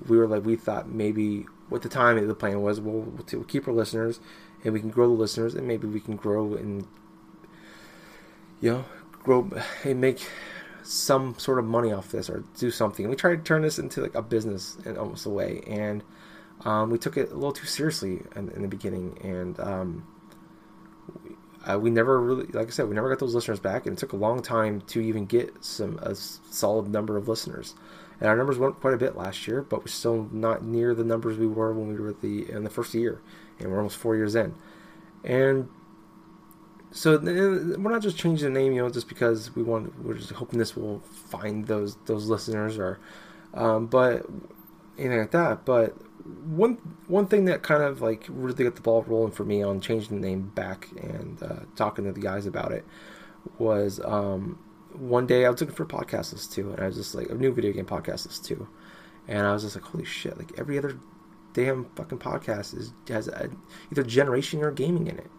we 0.07 0.17
were 0.17 0.27
like 0.27 0.45
we 0.45 0.55
thought 0.55 0.89
maybe 0.89 1.45
at 1.73 1.81
the 1.81 1.89
time 1.89 2.25
the 2.27 2.35
plan 2.35 2.61
was 2.61 2.79
we'll, 2.81 3.01
we'll 3.01 3.43
keep 3.43 3.67
our 3.67 3.73
listeners 3.73 4.19
and 4.63 4.73
we 4.73 4.79
can 4.79 4.89
grow 4.89 5.07
the 5.07 5.13
listeners 5.13 5.55
and 5.55 5.67
maybe 5.67 5.87
we 5.87 5.99
can 5.99 6.15
grow 6.15 6.55
and 6.55 6.85
you 8.59 8.71
know 8.71 8.85
grow 9.23 9.49
and 9.83 10.01
make 10.01 10.27
some 10.83 11.35
sort 11.37 11.59
of 11.59 11.65
money 11.65 11.91
off 11.91 12.11
this 12.11 12.29
or 12.29 12.43
do 12.57 12.71
something. 12.71 13.05
And 13.05 13.09
we 13.11 13.15
tried 13.15 13.35
to 13.37 13.43
turn 13.43 13.61
this 13.61 13.77
into 13.77 14.01
like 14.01 14.15
a 14.15 14.21
business 14.21 14.77
in 14.85 14.97
almost 14.97 15.25
a 15.25 15.29
way 15.29 15.61
and 15.67 16.03
um, 16.65 16.89
we 16.89 16.97
took 16.97 17.17
it 17.17 17.31
a 17.31 17.33
little 17.33 17.51
too 17.51 17.65
seriously 17.65 18.21
in, 18.35 18.49
in 18.49 18.61
the 18.61 18.67
beginning, 18.67 19.17
and 19.23 19.59
um, 19.59 20.07
we, 21.67 21.75
we, 21.77 21.89
never 21.89 22.21
really, 22.21 22.45
like 22.47 22.67
I 22.67 22.69
said, 22.69 22.87
we 22.87 22.95
never 22.95 23.09
got 23.09 23.19
those 23.19 23.33
listeners 23.33 23.59
back, 23.59 23.85
and 23.85 23.97
it 23.97 23.99
took 23.99 24.13
a 24.13 24.17
long 24.17 24.41
time 24.41 24.81
to 24.87 25.01
even 25.01 25.25
get 25.25 25.63
some 25.63 25.97
a 25.99 26.15
solid 26.15 26.89
number 26.89 27.17
of 27.17 27.27
listeners. 27.27 27.75
And 28.19 28.29
our 28.29 28.37
numbers 28.37 28.59
went 28.59 28.79
quite 28.79 28.93
a 28.93 28.97
bit 28.97 29.15
last 29.17 29.47
year, 29.47 29.63
but 29.63 29.79
we're 29.79 29.87
still 29.87 30.29
not 30.31 30.63
near 30.63 30.93
the 30.93 31.03
numbers 31.03 31.37
we 31.37 31.47
were 31.47 31.73
when 31.73 31.87
we 31.87 31.99
were 31.99 32.13
the 32.13 32.51
in 32.51 32.63
the 32.63 32.69
first 32.69 32.93
year, 32.93 33.21
and 33.59 33.71
we're 33.71 33.77
almost 33.77 33.97
four 33.97 34.15
years 34.15 34.35
in. 34.35 34.53
And 35.23 35.67
so 36.91 37.17
we're 37.17 37.77
not 37.91 38.03
just 38.03 38.17
changing 38.17 38.53
the 38.53 38.59
name, 38.59 38.73
you 38.73 38.83
know, 38.83 38.89
just 38.89 39.07
because 39.07 39.55
we 39.55 39.63
want. 39.63 40.05
We're 40.05 40.13
just 40.13 40.31
hoping 40.31 40.59
this 40.59 40.75
will 40.75 40.99
find 40.99 41.65
those 41.65 41.97
those 42.05 42.27
listeners, 42.27 42.77
or 42.77 42.99
um, 43.55 43.87
but 43.87 44.27
anything 44.99 45.19
like 45.19 45.31
that. 45.31 45.65
But 45.65 45.95
one 46.23 46.75
one 47.07 47.27
thing 47.27 47.45
that 47.45 47.63
kind 47.63 47.83
of 47.83 48.01
like 48.01 48.25
really 48.29 48.63
got 48.63 48.75
the 48.75 48.81
ball 48.81 49.03
rolling 49.03 49.31
for 49.31 49.43
me 49.43 49.61
on 49.61 49.79
changing 49.81 50.21
the 50.21 50.27
name 50.27 50.51
back 50.53 50.87
and 51.01 51.41
uh, 51.41 51.59
talking 51.75 52.05
to 52.05 52.11
the 52.11 52.19
guys 52.19 52.45
about 52.45 52.71
it 52.71 52.85
was 53.57 53.99
um, 54.03 54.59
one 54.93 55.25
day 55.25 55.45
I 55.45 55.49
was 55.49 55.61
looking 55.61 55.75
for 55.75 55.83
a 55.83 55.87
podcast 55.87 56.33
list 56.33 56.53
too, 56.53 56.71
and 56.71 56.79
I 56.79 56.87
was 56.87 56.95
just 56.95 57.15
like 57.15 57.29
a 57.29 57.35
new 57.35 57.53
video 57.53 57.71
game 57.71 57.85
podcast 57.85 58.25
list 58.25 58.45
too, 58.45 58.67
and 59.27 59.45
I 59.45 59.53
was 59.53 59.63
just 59.63 59.75
like, 59.75 59.85
holy 59.85 60.05
shit! 60.05 60.37
Like 60.37 60.51
every 60.57 60.77
other 60.77 60.99
damn 61.53 61.85
fucking 61.95 62.19
podcast 62.19 62.77
is 62.77 62.93
has 63.07 63.27
a, 63.27 63.49
either 63.91 64.03
generation 64.03 64.63
or 64.63 64.71
gaming 64.71 65.07
in 65.07 65.17
it, 65.17 65.31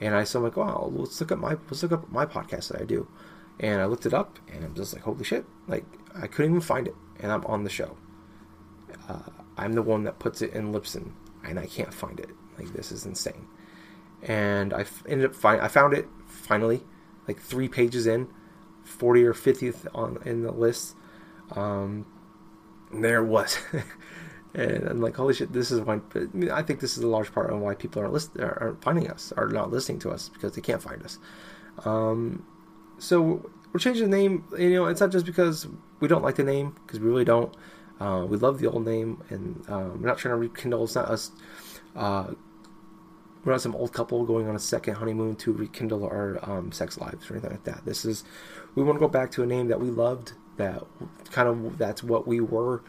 and 0.00 0.14
I 0.14 0.24
so 0.24 0.38
I'm 0.38 0.44
like, 0.44 0.56
wow, 0.56 0.90
let's 0.94 1.20
look 1.20 1.32
at 1.32 1.38
my 1.38 1.56
let's 1.66 1.82
look 1.82 1.92
up 1.92 2.10
my 2.10 2.26
podcast 2.26 2.68
that 2.68 2.80
I 2.80 2.84
do, 2.84 3.08
and 3.58 3.80
I 3.80 3.86
looked 3.86 4.06
it 4.06 4.14
up, 4.14 4.38
and 4.52 4.64
I'm 4.64 4.74
just 4.74 4.94
like, 4.94 5.02
holy 5.02 5.24
shit! 5.24 5.44
Like 5.66 5.84
I 6.14 6.26
couldn't 6.26 6.52
even 6.52 6.60
find 6.60 6.86
it, 6.86 6.94
and 7.18 7.32
I'm 7.32 7.44
on 7.46 7.64
the 7.64 7.70
show. 7.70 7.96
Uh, 9.08 9.30
I'm 9.60 9.74
the 9.74 9.82
one 9.82 10.04
that 10.04 10.18
puts 10.18 10.40
it 10.40 10.52
in 10.54 10.72
Libsyn, 10.72 11.12
and 11.44 11.58
I 11.58 11.66
can't 11.66 11.92
find 11.92 12.18
it. 12.18 12.30
Like 12.58 12.72
this 12.72 12.90
is 12.90 13.04
insane. 13.04 13.46
And 14.22 14.72
I 14.72 14.86
ended 15.06 15.26
up 15.26 15.34
find 15.34 15.60
I 15.60 15.68
found 15.68 15.92
it 15.92 16.08
finally, 16.26 16.82
like 17.28 17.40
three 17.40 17.68
pages 17.68 18.06
in, 18.06 18.28
forty 18.82 19.22
or 19.22 19.34
fiftieth 19.34 19.86
on 19.94 20.18
in 20.24 20.42
the 20.42 20.50
list. 20.50 20.96
Um, 21.52 22.06
there 22.90 23.22
was. 23.22 23.58
and 24.54 24.88
I'm 24.88 25.00
like, 25.00 25.16
holy 25.16 25.34
shit, 25.34 25.52
this 25.52 25.70
is 25.70 25.80
why. 25.80 26.00
I 26.50 26.62
think 26.62 26.80
this 26.80 26.96
is 26.96 27.04
a 27.04 27.08
large 27.08 27.32
part 27.32 27.50
of 27.50 27.60
why 27.60 27.74
people 27.74 28.00
aren't 28.00 28.14
list, 28.14 28.30
aren't 28.40 28.82
finding 28.82 29.10
us, 29.10 29.32
are 29.36 29.48
not 29.48 29.70
listening 29.70 29.98
to 30.00 30.10
us 30.10 30.30
because 30.30 30.54
they 30.54 30.62
can't 30.62 30.82
find 30.82 31.02
us. 31.02 31.18
Um, 31.84 32.46
so 32.98 33.50
we're 33.72 33.80
changing 33.80 34.10
the 34.10 34.16
name. 34.16 34.44
You 34.58 34.70
know, 34.70 34.86
it's 34.86 35.00
not 35.00 35.12
just 35.12 35.26
because 35.26 35.66
we 36.00 36.08
don't 36.08 36.22
like 36.22 36.36
the 36.36 36.44
name, 36.44 36.76
because 36.86 36.98
we 36.98 37.08
really 37.08 37.24
don't. 37.26 37.54
Uh, 38.00 38.24
we 38.26 38.38
love 38.38 38.58
the 38.58 38.66
old 38.66 38.86
name, 38.86 39.22
and 39.28 39.62
um, 39.68 40.00
we're 40.00 40.08
not 40.08 40.18
trying 40.18 40.32
to 40.32 40.36
rekindle. 40.36 40.84
It's 40.84 40.94
not 40.94 41.08
us. 41.08 41.30
Uh, 41.94 42.32
we're 43.44 43.52
not 43.52 43.60
some 43.60 43.76
old 43.76 43.92
couple 43.92 44.24
going 44.24 44.48
on 44.48 44.56
a 44.56 44.60
second 44.60 44.94
honeymoon 44.94 45.36
to 45.36 45.52
rekindle 45.52 46.04
our 46.04 46.38
um, 46.42 46.72
sex 46.72 46.98
lives 46.98 47.30
or 47.30 47.34
anything 47.34 47.50
like 47.50 47.64
that. 47.64 47.84
This 47.84 48.04
is 48.04 48.24
we 48.74 48.82
want 48.82 48.96
to 48.96 49.00
go 49.00 49.08
back 49.08 49.30
to 49.32 49.42
a 49.42 49.46
name 49.46 49.68
that 49.68 49.80
we 49.80 49.90
loved. 49.90 50.32
That 50.56 50.82
kind 51.30 51.48
of 51.48 51.78
that's 51.78 52.02
what 52.02 52.26
we 52.26 52.40
were. 52.40 52.82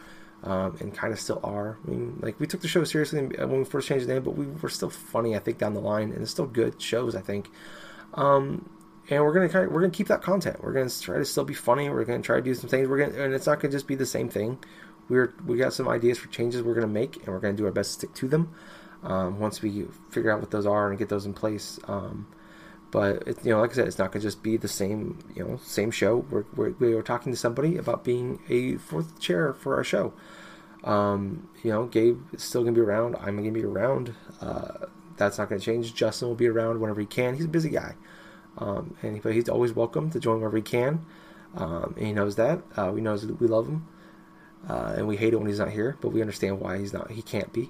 Um, 0.44 0.75
and 0.80 0.91
kind 0.91 1.13
of 1.13 1.20
still 1.20 1.39
are. 1.44 1.77
I 1.86 1.91
mean, 1.91 2.18
like 2.20 2.39
we 2.39 2.48
took 2.48 2.62
the 2.62 2.68
show 2.68 2.84
seriously 2.84 3.22
when 3.22 3.60
we 3.60 3.63
first 3.63 3.88
changed 3.88 4.08
the 4.08 4.13
name, 4.15 4.24
but 4.24 4.32
we 4.32 4.48
were 4.48 4.70
still 4.70 4.89
funny, 4.89 5.36
I 5.36 5.39
think, 5.39 5.60
down 5.60 5.75
the 5.75 5.80
line, 5.80 6.12
and 6.12 6.24
it's 6.24 6.32
still 6.32 6.48
good 6.48 6.82
shows, 6.82 7.15
I 7.15 7.22
think. 7.22 7.48
Um, 8.15 8.68
and 9.08 9.24
we're 9.24 9.34
gonna 9.34 9.50
kind 9.50 9.65
of, 9.65 9.72
we're 9.72 9.82
gonna 9.82 9.91
keep 9.94 10.08
that 10.08 10.24
content. 10.24 10.63
We're 10.63 10.74
gonna 10.74 10.89
try 10.89 11.20
to 11.20 11.25
still 11.25 11.44
be 11.44 11.53
funny. 11.53 11.91
We're 11.91 12.06
gonna 12.06 12.24
try 12.24 12.38
to 12.38 12.41
do 12.41 12.56
some 12.56 12.72
things. 12.72 12.88
We're 12.88 13.06
gonna, 13.06 13.24
and 13.24 13.36
it's 13.36 13.46
not 13.46 13.60
gonna 13.60 13.72
just 13.72 13.86
be 13.86 13.94
the 13.94 14.06
same 14.06 14.30
thing 14.30 14.58
we're 15.12 15.34
we 15.46 15.58
got 15.58 15.74
some 15.74 15.88
ideas 15.98 16.18
for 16.18 16.30
changes 16.38 16.62
we're 16.63 16.74
going 16.80 16.88
to 16.88 17.00
make, 17.01 17.13
and 17.18 17.27
we're 17.34 17.44
going 17.46 17.56
to 17.56 17.62
do 17.62 17.65
our 17.68 17.72
best 17.80 17.89
to 17.91 17.94
stick 18.00 18.13
to 18.22 18.27
them. 18.34 18.44
Um, 19.03 19.39
once 19.39 19.62
we 19.62 19.72
figure 20.12 20.32
out 20.32 20.39
what 20.41 20.51
those 20.51 20.65
are 20.65 20.89
and 20.89 20.98
get 21.00 21.10
those 21.10 21.25
in 21.25 21.34
place, 21.34 21.80
um, 21.88 22.27
But 22.91 23.27
it, 23.27 23.38
you 23.46 23.51
know, 23.51 23.62
like 23.62 23.72
I 23.72 23.74
said, 23.75 23.88
it's 23.88 23.98
not 23.98 24.12
going 24.12 24.22
to 24.22 24.27
just 24.27 24.44
be 24.44 24.58
the 24.58 24.68
same 24.68 25.20
you 25.36 25.44
know 25.44 25.60
same 25.63 25.91
show. 25.91 26.25
We're, 26.30 26.46
we're 26.56 26.72
we 26.80 26.94
were 26.94 27.03
talking 27.03 27.32
to 27.32 27.38
somebody 27.38 27.77
about 27.77 28.03
being 28.03 28.39
a 28.50 28.75
fourth 28.77 29.20
chair 29.20 29.53
for 29.53 29.75
our 29.77 29.84
show. 29.84 30.13
Um, 30.84 31.48
you 31.63 31.72
know, 31.72 31.86
Gabe 31.86 32.20
is 32.34 32.44
still 32.44 32.63
going 32.63 32.74
to 32.75 32.82
be 32.82 32.86
around. 32.86 33.15
I'm 33.18 33.36
going 33.38 33.46
to 33.46 33.51
be 33.51 33.63
around. 33.63 34.13
Uh, 34.41 34.88
that's 35.18 35.38
not 35.38 35.50
going 35.50 35.60
to 35.60 35.65
change. 35.65 35.94
Justin 35.94 36.27
will 36.27 36.36
be 36.36 36.48
around 36.48 36.82
whenever 36.82 37.00
he 37.00 37.06
can. 37.08 37.36
He's 37.36 37.46
a 37.46 37.50
busy 37.50 37.70
guy, 37.70 37.96
um, 38.58 38.96
and 39.01 39.22
but 39.22 39.34
he's 39.34 39.50
always 39.50 39.74
welcome 39.74 40.10
to 40.12 40.20
join 40.20 40.38
whenever 40.38 40.58
he 40.58 40.63
can. 40.63 41.06
Um, 41.56 41.96
he 41.98 42.12
knows 42.13 42.36
that. 42.38 42.62
Uh, 42.75 42.91
we 42.94 43.01
knows 43.01 43.25
we 43.25 43.48
love 43.48 43.68
him, 43.68 43.88
uh, 44.70 44.94
and 44.98 45.08
we 45.08 45.18
hate 45.18 45.34
it 45.34 45.38
when 45.38 45.48
he's 45.48 45.60
not 45.60 45.70
here. 45.70 45.98
But 46.01 46.10
we 46.10 46.22
understand 46.22 46.60
why 46.60 46.77
he's 46.77 46.94
not. 46.94 47.12
He 47.12 47.22
can't 47.22 47.51
be. 47.51 47.70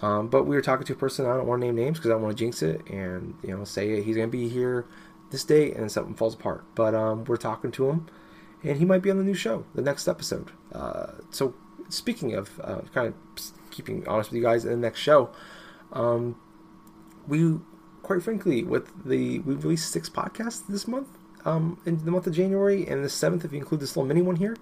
Um, 0.00 0.28
but 0.28 0.44
we 0.44 0.56
were 0.56 0.62
talking 0.62 0.86
to 0.86 0.92
a 0.92 0.96
person. 0.96 1.26
I 1.26 1.36
don't 1.36 1.46
want 1.46 1.60
to 1.60 1.66
name 1.66 1.76
names 1.76 1.98
because 1.98 2.10
I 2.10 2.14
don't 2.14 2.22
want 2.22 2.36
to 2.36 2.44
jinx 2.44 2.62
it, 2.62 2.82
and 2.88 3.34
you 3.42 3.56
know, 3.56 3.64
say 3.64 4.02
he's 4.02 4.16
going 4.16 4.28
to 4.28 4.32
be 4.32 4.48
here 4.48 4.86
this 5.30 5.44
day, 5.44 5.72
and 5.72 5.90
something 5.90 6.14
falls 6.14 6.34
apart. 6.34 6.64
But 6.74 6.94
um, 6.94 7.24
we're 7.24 7.36
talking 7.36 7.70
to 7.72 7.88
him, 7.88 8.06
and 8.64 8.78
he 8.78 8.84
might 8.84 9.02
be 9.02 9.10
on 9.10 9.18
the 9.18 9.24
new 9.24 9.34
show, 9.34 9.64
the 9.74 9.82
next 9.82 10.08
episode. 10.08 10.50
Uh, 10.72 11.12
so 11.30 11.54
speaking 11.88 12.34
of 12.34 12.60
uh, 12.64 12.80
kind 12.94 13.08
of 13.08 13.14
keeping 13.70 14.06
honest 14.08 14.30
with 14.30 14.38
you 14.38 14.42
guys 14.42 14.64
in 14.64 14.70
the 14.70 14.76
next 14.76 15.00
show, 15.00 15.30
um, 15.92 16.36
we 17.28 17.58
quite 18.02 18.22
frankly 18.22 18.64
with 18.64 18.90
the 19.04 19.38
we 19.40 19.54
released 19.54 19.92
six 19.92 20.08
podcasts 20.08 20.66
this 20.68 20.88
month 20.88 21.08
um, 21.44 21.78
in 21.86 22.04
the 22.04 22.10
month 22.10 22.26
of 22.26 22.32
January 22.32 22.86
and 22.86 23.04
the 23.04 23.08
seventh 23.08 23.44
if 23.44 23.52
you 23.52 23.58
include 23.58 23.80
this 23.80 23.96
little 23.96 24.06
mini 24.06 24.22
one 24.22 24.36
here. 24.36 24.56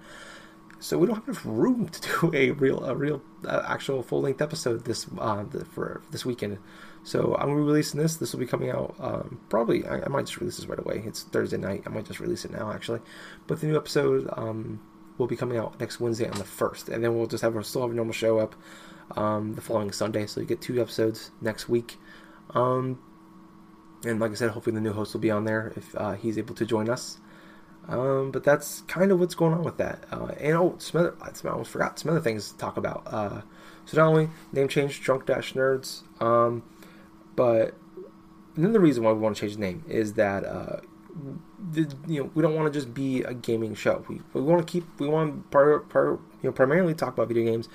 So 0.81 0.97
we 0.97 1.07
don't 1.07 1.17
have 1.17 1.29
enough 1.29 1.45
room 1.45 1.89
to 1.89 2.01
do 2.01 2.31
a 2.35 2.51
real 2.53 2.83
a 2.85 2.95
real 2.95 3.23
uh, 3.47 3.63
actual 3.69 4.03
full 4.03 4.23
length 4.23 4.41
episode 4.41 4.85
this 4.85 5.07
uh, 5.19 5.45
the, 5.45 5.65
for 5.65 6.03
this 6.11 6.25
weekend. 6.25 6.59
So 7.05 7.37
I'm 7.37 7.49
gonna 7.49 7.57
be 7.57 7.67
releasing 7.67 8.01
this. 8.01 8.17
This 8.17 8.33
will 8.33 8.41
be 8.41 8.47
coming 8.47 8.71
out 8.71 8.95
um, 8.99 9.41
probably. 9.49 9.87
I, 9.87 10.03
I, 10.03 10.09
might 10.09 10.27
just 10.27 10.41
release 10.41 10.57
this 10.57 10.67
right 10.67 10.79
away. 10.79 11.03
It's 11.07 11.23
Thursday 11.23 11.59
night. 11.59 11.83
I 11.87 11.91
might 11.91 12.07
just 12.07 12.19
release 12.19 12.45
it 12.45 12.51
now 12.51 12.73
actually. 12.73 13.01
But 13.47 13.61
the 13.61 13.67
new 13.67 13.77
episode 13.77 14.29
um, 14.33 14.81
will 15.19 15.27
be 15.27 15.37
coming 15.37 15.59
out 15.59 15.79
next 15.79 16.01
Wednesday 16.01 16.29
on 16.29 16.39
the 16.39 16.45
first, 16.45 16.89
and 16.89 17.05
then 17.05 17.17
we'll 17.17 17.27
just 17.27 17.43
have 17.43 17.55
a 17.57 17.63
still 17.63 17.83
have 17.83 17.91
a 17.91 17.95
normal 17.95 18.15
show 18.15 18.39
up 18.39 18.55
um, 19.17 19.55
the 19.55 19.61
following 19.61 19.93
Sunday. 19.93 20.27
So 20.27 20.41
you 20.41 20.47
get 20.47 20.63
two 20.63 20.81
episodes 20.81 21.31
next 21.43 21.69
week. 21.69 21.99
Um, 22.55 22.99
and 24.05 24.19
like 24.19 24.31
I 24.31 24.35
said, 24.35 24.51
hopefully 24.51 24.75
the 24.75 24.81
new 24.81 24.93
host 24.93 25.13
will 25.13 25.21
be 25.21 25.31
on 25.31 25.45
there 25.45 25.75
if 25.77 25.95
uh, 25.95 26.13
he's 26.13 26.39
able 26.39 26.55
to 26.55 26.65
join 26.65 26.89
us. 26.89 27.19
Um, 27.91 28.31
but 28.31 28.45
that's 28.45 28.83
kind 28.83 29.11
of 29.11 29.19
what's 29.19 29.35
going 29.35 29.53
on 29.53 29.65
with 29.65 29.77
that. 29.79 30.05
Uh, 30.13 30.33
and 30.39 30.57
oh, 30.57 30.77
some 30.79 31.01
other, 31.01 31.17
I 31.21 31.31
almost 31.49 31.71
forgot 31.71 31.99
some 31.99 32.11
other 32.11 32.21
things 32.21 32.53
to 32.53 32.59
talk 32.59 32.77
about. 32.77 33.03
Uh, 33.07 33.43
so 33.85 33.97
not 33.97 34.07
only 34.07 34.31
name 34.53 34.69
change, 34.69 35.01
Drunk 35.01 35.27
Dash 35.27 35.55
Nerds, 35.55 36.03
um, 36.23 36.63
but 37.35 37.75
another 38.57 38.79
reason 38.79 39.03
why 39.03 39.13
we 39.13 39.19
want 39.19 39.37
to 39.37 39.41
change 39.41 39.55
the 39.55 39.61
name 39.61 39.85
is 39.89 40.15
that 40.15 40.45
uh, 40.45 40.81
the, 41.73 41.93
you 42.07 42.23
know 42.23 42.31
we 42.35 42.43
don't 42.43 42.55
want 42.55 42.73
to 42.73 42.79
just 42.79 42.95
be 42.95 43.23
a 43.23 43.35
gaming 43.35 43.75
show. 43.75 44.05
We, 44.09 44.21
we 44.33 44.41
want 44.41 44.67
to 44.67 44.71
keep 44.71 44.85
we 45.01 45.09
want 45.09 45.51
par, 45.51 45.85
you 45.93 46.19
know 46.43 46.53
primarily 46.53 46.95
talk 46.95 47.15
about 47.15 47.29
video 47.29 47.45
games, 47.45 47.69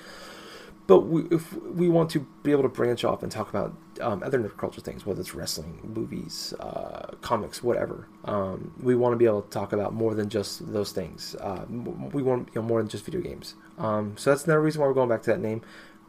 but 0.88 1.02
we, 1.02 1.24
if 1.32 1.54
we 1.62 1.90
want 1.90 2.10
to 2.12 2.26
be 2.44 2.52
able 2.52 2.64
to 2.64 2.70
branch 2.70 3.04
off 3.04 3.24
and 3.24 3.32
talk 3.32 3.50
about 3.50 3.76
um, 4.02 4.24
other 4.24 4.40
nerd 4.40 4.58
culture 4.58 4.82
things, 4.82 5.06
whether 5.06 5.22
it's 5.22 5.34
wrestling, 5.34 5.80
movies, 5.84 6.54
uh, 6.60 7.12
comics, 7.22 7.64
whatever, 7.64 8.08
um, 8.26 8.74
we 8.82 8.96
want 8.96 9.14
to 9.14 9.18
be 9.18 9.26
able 9.26 9.42
to 9.42 9.50
talk 9.50 9.74
about 9.74 9.94
more 9.94 10.14
than 10.14 10.30
just 10.30 10.72
those 10.72 10.92
things. 10.92 11.36
Uh, 11.36 11.66
we 11.70 12.22
want 12.22 12.50
you 12.54 12.62
know 12.62 12.68
more 12.68 12.80
than 12.82 12.90
just 12.90 13.06
video 13.06 13.22
games. 13.22 13.56
Um, 13.78 14.16
so 14.18 14.30
that's 14.30 14.46
another 14.46 14.62
reason 14.62 14.82
why 14.82 14.88
we're 14.88 14.94
going 14.94 15.10
back 15.10 15.24
to 15.24 15.32
that 15.32 15.40
name. 15.40 15.62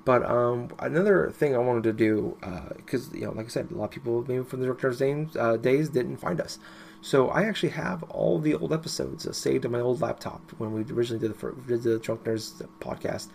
But 0.05 0.25
um, 0.25 0.69
another 0.79 1.31
thing 1.31 1.57
I 1.57 1.59
wanted 1.59 1.83
to 1.83 1.93
do, 1.93 2.37
because 2.77 3.09
uh, 3.09 3.17
you 3.17 3.25
know, 3.25 3.33
like 3.33 3.47
I 3.47 3.49
said, 3.49 3.71
a 3.73 3.75
lot 3.75 3.87
of 3.87 3.91
people 3.91 4.25
maybe 4.29 4.45
from 4.45 4.61
the 4.61 4.67
Director's 4.67 4.99
Days, 4.99 5.37
uh, 5.37 5.57
days 5.57 5.89
didn't 5.89 6.19
find 6.19 6.41
us. 6.41 6.59
So 7.03 7.29
I 7.29 7.43
actually 7.43 7.71
have 7.71 8.03
all 8.05 8.39
the 8.39 8.55
old 8.55 8.73
episodes 8.73 9.29
saved 9.37 9.67
on 9.67 9.73
my 9.73 9.81
old 9.81 10.01
laptop 10.01 10.53
when 10.59 10.73
we 10.73 10.83
originally 10.93 11.21
did 11.21 11.39
the, 11.39 11.53
did 11.67 11.83
the 11.83 11.99
Drunk 11.99 12.25
Nerds 12.25 12.67
podcast 12.81 13.29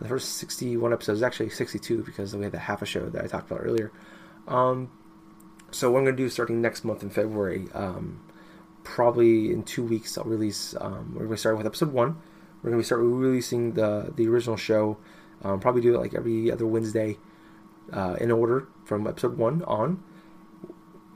the 0.00 0.08
first 0.08 0.36
61 0.36 0.92
episodes, 0.92 1.22
actually 1.22 1.50
62 1.50 2.02
because 2.02 2.34
we 2.34 2.42
had 2.42 2.52
the 2.52 2.58
half 2.58 2.82
a 2.82 2.86
show 2.86 3.08
that 3.10 3.24
I 3.24 3.26
talked 3.26 3.50
about 3.50 3.64
earlier. 3.64 3.92
Um, 4.48 4.90
so 5.70 5.90
what 5.90 5.98
I'm 5.98 6.04
going 6.04 6.16
to 6.16 6.22
do 6.22 6.28
starting 6.28 6.60
next 6.60 6.84
month 6.84 7.02
in 7.02 7.10
February, 7.10 7.66
um, 7.74 8.20
probably 8.84 9.50
in 9.52 9.64
two 9.64 9.82
weeks, 9.82 10.16
I'll 10.16 10.24
release. 10.24 10.74
Um, 10.80 11.12
we're 11.14 11.24
going 11.24 11.36
to 11.36 11.36
start 11.36 11.56
with 11.56 11.66
episode 11.66 11.92
one. 11.92 12.16
We're 12.62 12.70
going 12.70 12.82
to 12.82 12.86
start 12.86 13.00
releasing 13.02 13.72
the 13.72 14.12
the 14.14 14.28
original 14.28 14.56
show. 14.56 14.98
Um, 15.42 15.60
probably 15.60 15.82
do 15.82 15.94
it 15.94 15.98
like 15.98 16.14
every 16.14 16.50
other 16.50 16.66
Wednesday 16.66 17.18
uh, 17.92 18.16
in 18.20 18.30
order 18.30 18.68
from 18.84 19.06
episode 19.06 19.36
one 19.36 19.62
on, 19.64 20.02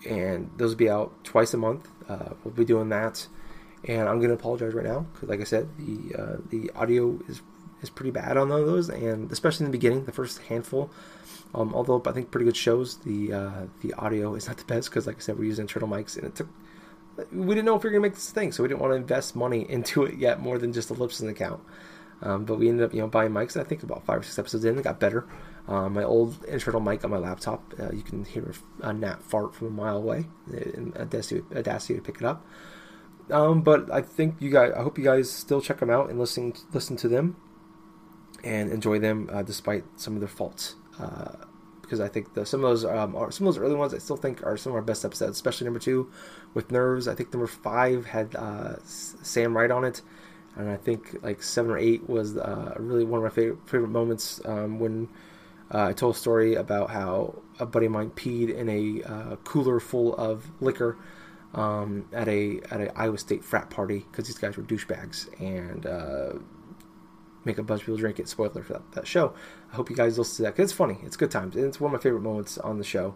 and 0.08 0.50
those 0.56 0.70
will 0.70 0.76
be 0.76 0.90
out 0.90 1.24
twice 1.24 1.54
a 1.54 1.56
month. 1.56 1.88
Uh, 2.08 2.30
we'll 2.42 2.54
be 2.54 2.64
doing 2.64 2.88
that, 2.88 3.28
and 3.84 4.08
I'm 4.08 4.18
going 4.18 4.28
to 4.28 4.34
apologize 4.34 4.74
right 4.74 4.84
now 4.84 5.06
because, 5.12 5.28
like 5.28 5.40
I 5.40 5.44
said, 5.44 5.68
the 5.78 6.20
uh, 6.20 6.36
the 6.50 6.70
audio 6.74 7.18
is 7.28 7.40
is 7.82 7.90
pretty 7.90 8.10
bad 8.10 8.36
on 8.36 8.48
those, 8.48 8.88
and 8.88 9.30
especially 9.30 9.66
in 9.66 9.72
the 9.72 9.76
beginning, 9.76 10.04
the 10.04 10.12
first 10.12 10.38
handful. 10.42 10.90
Um, 11.54 11.74
although 11.74 12.02
I 12.04 12.12
think 12.12 12.30
pretty 12.30 12.44
good 12.44 12.56
shows, 12.56 12.98
the 12.98 13.32
uh, 13.32 13.66
the 13.80 13.94
audio 13.94 14.34
is 14.34 14.48
not 14.48 14.58
the 14.58 14.64
best 14.64 14.90
because, 14.90 15.06
like 15.06 15.16
I 15.16 15.20
said, 15.20 15.38
we're 15.38 15.44
using 15.44 15.64
internal 15.64 15.88
mics, 15.88 16.16
and 16.16 16.26
it 16.26 16.34
took. 16.34 16.48
We 17.32 17.54
didn't 17.54 17.64
know 17.64 17.74
if 17.74 17.82
we 17.82 17.88
were 17.88 17.92
gonna 17.92 18.02
make 18.02 18.14
this 18.14 18.30
thing, 18.30 18.52
so 18.52 18.62
we 18.62 18.68
didn't 18.68 18.80
want 18.80 18.92
to 18.92 18.96
invest 18.96 19.34
money 19.34 19.66
into 19.68 20.04
it 20.04 20.18
yet 20.18 20.40
more 20.40 20.58
than 20.58 20.72
just 20.72 20.90
a 20.90 20.94
Libsyn 20.94 21.28
account. 21.28 21.60
Um, 22.20 22.44
but 22.44 22.58
we 22.58 22.68
ended 22.68 22.84
up, 22.84 22.92
you 22.92 23.00
know, 23.00 23.06
buying 23.06 23.30
mics. 23.30 23.58
I 23.58 23.64
think 23.64 23.82
about 23.82 24.04
five 24.04 24.20
or 24.20 24.22
six 24.24 24.38
episodes 24.38 24.64
in, 24.64 24.76
it 24.76 24.82
got 24.82 24.98
better. 24.98 25.26
Um, 25.68 25.94
my 25.94 26.02
old 26.02 26.42
internal 26.44 26.80
mic 26.80 27.04
on 27.04 27.10
my 27.10 27.18
laptop, 27.18 27.74
uh, 27.78 27.92
you 27.92 28.02
can 28.02 28.24
hear 28.24 28.52
a 28.80 28.92
gnat 28.92 29.22
fart 29.22 29.54
from 29.54 29.68
a 29.68 29.70
mile 29.70 29.98
away. 29.98 30.26
And 30.50 30.96
Audacity, 30.96 31.42
Audacity 31.54 31.94
to 31.94 32.00
pick 32.00 32.16
it 32.16 32.24
up. 32.24 32.44
Um, 33.30 33.60
but 33.60 33.92
I 33.92 34.00
think 34.00 34.36
you 34.40 34.50
guys, 34.50 34.72
I 34.76 34.82
hope 34.82 34.98
you 34.98 35.04
guys 35.04 35.30
still 35.30 35.60
check 35.60 35.78
them 35.80 35.90
out 35.90 36.08
and 36.08 36.18
listen 36.18 36.54
listen 36.72 36.96
to 36.96 37.08
them 37.08 37.36
and 38.44 38.70
enjoy 38.70 38.98
them 38.98 39.28
uh, 39.32 39.42
despite 39.42 39.84
some 39.96 40.14
of 40.14 40.20
their 40.20 40.28
faults. 40.28 40.76
Uh, 40.98 41.32
because 41.88 42.00
I 42.00 42.08
think 42.08 42.34
the, 42.34 42.44
some 42.44 42.62
of 42.64 42.70
those 42.70 42.84
um, 42.84 43.16
are, 43.16 43.30
some 43.30 43.46
of 43.46 43.54
those 43.54 43.62
early 43.62 43.74
ones 43.74 43.94
I 43.94 43.98
still 43.98 44.18
think 44.18 44.44
are 44.44 44.58
some 44.58 44.72
of 44.72 44.76
our 44.76 44.82
best 44.82 45.06
episodes, 45.06 45.32
especially 45.32 45.64
number 45.64 45.80
two 45.80 46.10
with 46.52 46.70
nerves. 46.70 47.08
I 47.08 47.14
think 47.14 47.32
number 47.32 47.46
five 47.46 48.04
had 48.04 48.36
uh, 48.36 48.76
Sam 48.84 49.56
Wright 49.56 49.70
on 49.70 49.84
it, 49.84 50.02
and 50.54 50.68
I 50.68 50.76
think 50.76 51.16
like 51.22 51.42
seven 51.42 51.70
or 51.70 51.78
eight 51.78 52.06
was 52.06 52.36
uh, 52.36 52.74
really 52.76 53.04
one 53.04 53.18
of 53.18 53.24
my 53.24 53.30
favorite 53.30 53.66
favorite 53.66 53.88
moments 53.88 54.38
um, 54.44 54.78
when 54.78 55.08
uh, 55.72 55.86
I 55.86 55.92
told 55.94 56.14
a 56.14 56.18
story 56.18 56.56
about 56.56 56.90
how 56.90 57.40
a 57.58 57.64
buddy 57.64 57.86
of 57.86 57.92
mine 57.92 58.10
peed 58.10 58.54
in 58.54 58.68
a 58.68 59.02
uh, 59.10 59.36
cooler 59.36 59.80
full 59.80 60.14
of 60.16 60.46
liquor. 60.60 60.98
Um, 61.54 62.04
at 62.12 62.28
a 62.28 62.60
at 62.70 62.82
a 62.82 62.98
Iowa 62.98 63.16
State 63.16 63.42
frat 63.42 63.70
party 63.70 64.00
because 64.00 64.26
these 64.26 64.36
guys 64.36 64.58
were 64.58 64.62
douchebags 64.62 65.28
and 65.40 65.86
make 67.48 67.58
a 67.58 67.62
bunch 67.62 67.80
of 67.80 67.86
people 67.86 67.98
drink 67.98 68.20
it. 68.20 68.28
Spoiler 68.28 68.62
for 68.62 68.74
that, 68.74 68.92
that 68.92 69.06
show. 69.06 69.34
I 69.72 69.76
hope 69.76 69.90
you 69.90 69.96
guys 69.96 70.18
listen 70.18 70.36
to 70.36 70.42
that 70.42 70.54
because 70.54 70.70
it's 70.70 70.78
funny. 70.78 70.98
It's 71.02 71.16
good 71.16 71.30
times. 71.30 71.56
It's 71.56 71.80
one 71.80 71.92
of 71.92 71.98
my 71.98 72.02
favorite 72.02 72.20
moments 72.20 72.58
on 72.58 72.78
the 72.78 72.84
show. 72.84 73.14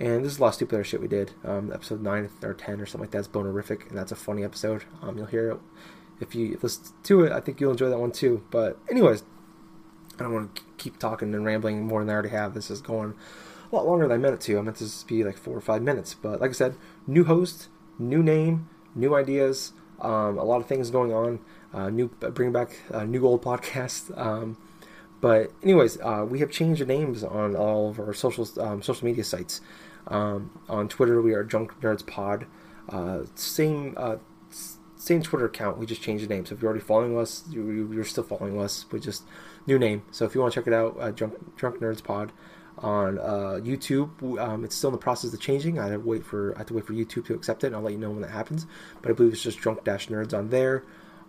And 0.00 0.24
this 0.24 0.32
is 0.32 0.38
a 0.38 0.42
lot 0.42 0.48
of 0.48 0.54
stupid 0.54 0.86
shit 0.86 1.00
we 1.00 1.08
did. 1.08 1.32
Um, 1.44 1.72
episode 1.72 2.00
9 2.00 2.30
or 2.42 2.54
10 2.54 2.80
or 2.80 2.86
something 2.86 3.02
like 3.02 3.10
that 3.10 3.18
is 3.18 3.28
bonerific, 3.28 3.88
and 3.88 3.98
that's 3.98 4.12
a 4.12 4.16
funny 4.16 4.42
episode. 4.42 4.84
Um, 5.02 5.18
you'll 5.18 5.26
hear 5.26 5.50
it. 5.50 5.58
If 6.20 6.34
you 6.34 6.58
listen 6.62 6.84
to 7.04 7.24
it, 7.24 7.32
I 7.32 7.40
think 7.40 7.60
you'll 7.60 7.72
enjoy 7.72 7.90
that 7.90 7.98
one 7.98 8.12
too. 8.12 8.44
But, 8.50 8.78
anyways, 8.90 9.24
I 10.18 10.22
don't 10.22 10.32
want 10.32 10.56
to 10.56 10.62
keep 10.78 10.98
talking 10.98 11.34
and 11.34 11.44
rambling 11.44 11.86
more 11.86 12.00
than 12.00 12.10
I 12.10 12.12
already 12.12 12.30
have. 12.30 12.54
This 12.54 12.70
is 12.70 12.80
going 12.80 13.14
a 13.70 13.74
lot 13.74 13.86
longer 13.86 14.06
than 14.06 14.14
I 14.14 14.18
meant 14.18 14.34
it 14.34 14.40
to. 14.42 14.58
I 14.58 14.62
meant 14.62 14.78
this 14.78 15.02
to 15.02 15.06
be 15.06 15.24
like 15.24 15.36
four 15.36 15.56
or 15.56 15.60
five 15.60 15.82
minutes. 15.82 16.14
But, 16.14 16.40
like 16.40 16.50
I 16.50 16.54
said, 16.54 16.76
new 17.06 17.24
host, 17.24 17.68
new 17.98 18.22
name, 18.22 18.68
new 18.94 19.14
ideas, 19.14 19.72
um, 20.00 20.38
a 20.38 20.44
lot 20.44 20.60
of 20.60 20.66
things 20.66 20.90
going 20.90 21.12
on 21.12 21.40
uh, 21.74 21.90
new 21.90 22.08
bring 22.08 22.52
back 22.52 22.78
a 22.90 23.04
new 23.04 23.26
old 23.26 23.42
podcast. 23.42 24.16
Um, 24.18 24.56
but 25.20 25.52
anyways, 25.62 25.98
uh, 26.00 26.26
we 26.28 26.38
have 26.40 26.50
changed 26.50 26.80
the 26.80 26.86
names 26.86 27.24
on 27.24 27.56
all 27.56 27.90
of 27.90 27.98
our 27.98 28.14
social 28.14 28.48
um, 28.60 28.82
social 28.82 29.06
media 29.06 29.24
sites. 29.24 29.60
Um, 30.06 30.60
on 30.68 30.88
Twitter, 30.88 31.20
we 31.20 31.32
are 31.32 31.42
Junk 31.42 31.80
Nerds 31.80 32.06
Pod. 32.06 32.46
Uh, 32.88 33.20
same 33.34 33.94
uh, 33.96 34.16
same 34.96 35.22
Twitter 35.22 35.46
account. 35.46 35.78
We 35.78 35.86
just 35.86 36.02
changed 36.02 36.24
the 36.24 36.34
name. 36.34 36.46
So 36.46 36.54
if 36.54 36.62
you're 36.62 36.70
already 36.70 36.84
following 36.84 37.18
us, 37.18 37.44
you're 37.50 38.04
still 38.04 38.24
following 38.24 38.60
us. 38.60 38.86
We 38.92 39.00
just 39.00 39.24
new 39.66 39.78
name. 39.78 40.02
So 40.10 40.24
if 40.24 40.34
you 40.34 40.40
want 40.40 40.52
to 40.54 40.60
check 40.60 40.66
it 40.66 40.72
out, 40.74 40.96
uh, 41.00 41.10
Drunk 41.10 41.56
Drunk 41.56 41.80
Nerds 41.80 42.04
Pod 42.04 42.32
on 42.78 43.18
uh, 43.18 43.60
YouTube. 43.62 44.38
Um, 44.38 44.64
it's 44.64 44.74
still 44.74 44.90
in 44.90 44.92
the 44.92 44.98
process 44.98 45.32
of 45.32 45.40
changing. 45.40 45.78
I 45.78 45.84
have 45.88 45.92
to 45.92 46.00
wait 46.00 46.24
for 46.24 46.54
I 46.54 46.58
have 46.58 46.66
to 46.68 46.74
wait 46.74 46.86
for 46.86 46.92
YouTube 46.92 47.26
to 47.26 47.34
accept 47.34 47.64
it, 47.64 47.68
and 47.68 47.76
I'll 47.76 47.82
let 47.82 47.92
you 47.92 47.98
know 47.98 48.10
when 48.10 48.22
that 48.22 48.30
happens. 48.30 48.66
But 49.02 49.10
I 49.10 49.14
believe 49.14 49.32
it's 49.32 49.42
just 49.42 49.58
Drunk 49.58 49.84
Dash 49.84 50.08
Nerds 50.08 50.36
on 50.36 50.50
there 50.50 50.84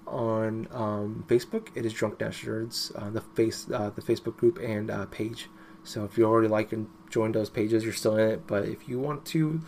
on 0.08 0.68
um, 0.72 1.25
Facebook. 1.28 1.70
It 1.75 1.86
is 1.86 1.94
Drunk 1.94 2.20
Dash 2.20 2.44
Nerds, 2.44 2.92
uh, 2.96 3.10
the 3.10 3.22
face 3.22 3.68
uh, 3.72 3.92
the 3.92 4.02
Facebook 4.02 4.38
group 4.38 4.60
and 4.60 4.90
uh, 4.90 5.06
page. 5.08 5.50
So 5.84 6.04
if 6.04 6.18
you 6.18 6.25
already 6.25 6.48
like 6.48 6.74
and 6.74 6.88
joined 7.10 7.36
those 7.36 7.50
pages, 7.50 7.84
you're 7.84 7.94
still 7.94 8.18
in 8.18 8.30
it. 8.30 8.48
But 8.48 8.66
if 8.66 8.90
you 8.90 9.00
want 9.00 9.25
to 9.28 9.62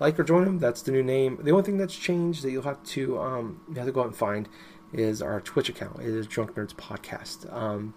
like 0.00 0.18
or 0.18 0.24
join 0.24 0.44
them, 0.44 0.58
that's 0.58 0.82
the 0.82 0.92
new 0.92 1.02
name. 1.02 1.38
The 1.42 1.50
only 1.50 1.64
thing 1.64 1.76
that's 1.76 1.96
changed 1.96 2.42
that 2.42 2.50
you'll 2.50 2.62
have 2.62 2.82
to 2.84 3.18
um, 3.18 3.60
you 3.68 3.74
have 3.74 3.86
to 3.86 3.92
go 3.92 4.00
out 4.00 4.06
and 4.06 4.16
find 4.16 4.48
is 4.92 5.20
our 5.20 5.40
Twitch 5.40 5.68
account. 5.68 6.00
It 6.00 6.06
is 6.06 6.26
Drunk 6.26 6.54
Nerds 6.54 6.74
Podcast. 6.74 7.52
Um, 7.52 7.94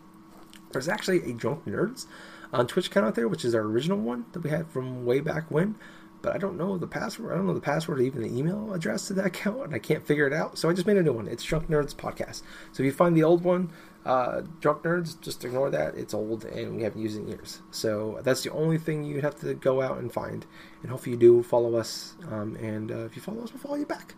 there's 0.72 0.90
actually 0.90 1.30
a 1.30 1.34
Drunk 1.34 1.66
Nerds 1.66 2.06
on 2.54 2.68
Twitch 2.68 2.88
account 2.88 3.06
out 3.06 3.16
there, 3.16 3.28
which 3.28 3.46
is 3.46 3.56
our 3.56 3.62
original 3.62 3.98
one 3.98 4.26
that 4.34 4.42
we 4.44 4.50
had 4.50 4.68
from 4.68 5.06
way 5.06 5.20
back 5.20 5.50
when. 5.50 5.76
but 6.22 6.34
I 6.36 6.38
don't 6.38 6.58
know 6.58 6.78
the 6.78 6.88
password. 6.88 7.32
I 7.32 7.36
don't 7.36 7.48
know 7.48 7.54
the 7.54 7.60
password 7.60 8.00
or 8.00 8.04
even 8.04 8.22
the 8.22 8.38
email 8.38 8.74
address 8.74 9.08
to 9.08 9.14
that 9.16 9.26
account, 9.28 9.64
and 9.66 9.76
I 9.76 9.80
can't 9.80 10.06
figure 10.06 10.28
it 10.28 10.34
out. 10.34 10.58
So 10.58 10.70
I 10.70 10.74
just 10.74 10.88
made 10.88 10.98
a 10.98 11.04
new 11.04 11.14
one. 11.14 11.28
It's 11.28 11.44
Drunk 11.44 11.68
Nerds 11.68 11.96
Podcast. 11.96 12.44
So 12.72 12.84
if 12.84 12.86
you 12.86 12.92
find 12.92 13.16
the 13.16 13.24
old 13.24 13.44
one, 13.44 13.72
uh, 14.06 14.42
Drunk 14.60 14.84
Nerds, 14.84 15.20
just 15.22 15.44
ignore 15.46 15.70
that. 15.72 15.96
It's 15.96 16.14
old 16.14 16.46
and 16.46 16.76
we 16.76 16.84
haven't 16.84 17.02
used 17.02 17.18
it 17.18 17.22
in 17.22 17.28
years. 17.28 17.62
So 17.72 18.20
that's 18.24 18.44
the 18.44 18.52
only 18.52 18.78
thing 18.78 19.04
you 19.04 19.22
have 19.22 19.40
to 19.42 19.54
go 19.54 19.82
out 19.82 19.98
and 19.98 20.12
find. 20.12 20.46
And 20.82 20.92
hopefully 20.92 21.14
you 21.14 21.20
do 21.20 21.44
follow 21.44 21.76
us. 21.76 22.16
Um, 22.30 22.56
and 22.58 22.92
uh, 22.92 23.06
if 23.06 23.16
you 23.16 23.22
follow 23.22 23.44
us, 23.44 23.52
we'll 23.52 23.62
follow 23.62 23.76
you 23.76 23.86
back. 23.86 24.16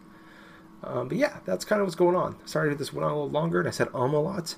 Um, 0.83 1.07
but 1.07 1.17
yeah, 1.17 1.39
that's 1.45 1.63
kind 1.63 1.81
of 1.81 1.87
what's 1.87 1.95
going 1.95 2.15
on. 2.15 2.35
Sorry 2.45 2.73
this 2.75 2.91
went 2.91 3.05
on 3.05 3.11
a 3.11 3.15
little 3.15 3.29
longer, 3.29 3.59
and 3.59 3.67
I 3.67 3.71
said 3.71 3.87
um 3.93 4.13
a 4.13 4.19
lot. 4.19 4.55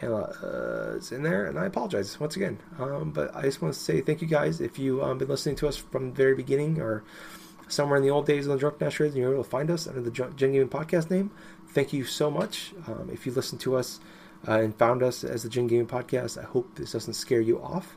And 0.00 0.12
uh, 0.12 0.96
it's 0.96 1.10
in 1.10 1.22
there, 1.22 1.46
and 1.46 1.58
I 1.58 1.66
apologize 1.66 2.20
once 2.20 2.36
again. 2.36 2.58
Um, 2.78 3.12
but 3.12 3.34
I 3.34 3.42
just 3.42 3.62
want 3.62 3.72
to 3.72 3.80
say 3.80 4.02
thank 4.02 4.20
you 4.20 4.28
guys 4.28 4.60
if 4.60 4.78
you've 4.78 5.02
um, 5.02 5.16
been 5.16 5.28
listening 5.28 5.56
to 5.56 5.68
us 5.68 5.76
from 5.76 6.10
the 6.10 6.14
very 6.14 6.34
beginning 6.34 6.80
or 6.80 7.02
somewhere 7.68 7.96
in 7.96 8.02
the 8.02 8.10
old 8.10 8.26
days 8.26 8.46
of 8.46 8.52
the 8.52 8.58
Drunk 8.58 8.78
Nashers 8.78 9.08
and 9.08 9.16
you're 9.16 9.32
able 9.32 9.42
to 9.42 9.48
find 9.48 9.70
us 9.70 9.86
under 9.86 10.00
the 10.00 10.10
Gen 10.10 10.34
Gaming 10.36 10.68
Podcast 10.68 11.10
name. 11.10 11.30
Thank 11.70 11.92
you 11.92 12.04
so 12.04 12.30
much. 12.30 12.74
Um, 12.86 13.10
if 13.12 13.26
you 13.26 13.32
listened 13.32 13.60
to 13.62 13.76
us 13.76 14.00
uh, 14.46 14.60
and 14.60 14.76
found 14.76 15.02
us 15.02 15.24
as 15.24 15.42
the 15.42 15.48
Gen 15.48 15.66
Gaming 15.66 15.86
Podcast, 15.86 16.38
I 16.38 16.44
hope 16.44 16.76
this 16.76 16.92
doesn't 16.92 17.14
scare 17.14 17.40
you 17.40 17.60
off. 17.60 17.96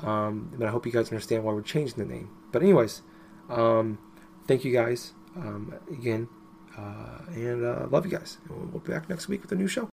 Um, 0.00 0.52
but 0.56 0.66
I 0.66 0.70
hope 0.70 0.86
you 0.86 0.92
guys 0.92 1.08
understand 1.08 1.44
why 1.44 1.52
we're 1.52 1.62
changing 1.62 1.98
the 1.98 2.12
name. 2.12 2.30
But 2.52 2.62
anyways, 2.62 3.02
um, 3.48 3.98
thank 4.46 4.64
you 4.64 4.72
guys 4.72 5.12
um, 5.36 5.74
again, 5.90 6.28
uh, 6.76 7.20
and 7.32 7.64
uh, 7.64 7.86
love 7.90 8.04
you 8.04 8.12
guys. 8.12 8.38
And 8.48 8.72
we'll 8.72 8.80
be 8.80 8.92
back 8.92 9.08
next 9.08 9.28
week 9.28 9.42
with 9.42 9.52
a 9.52 9.56
new 9.56 9.68
show. 9.68 9.86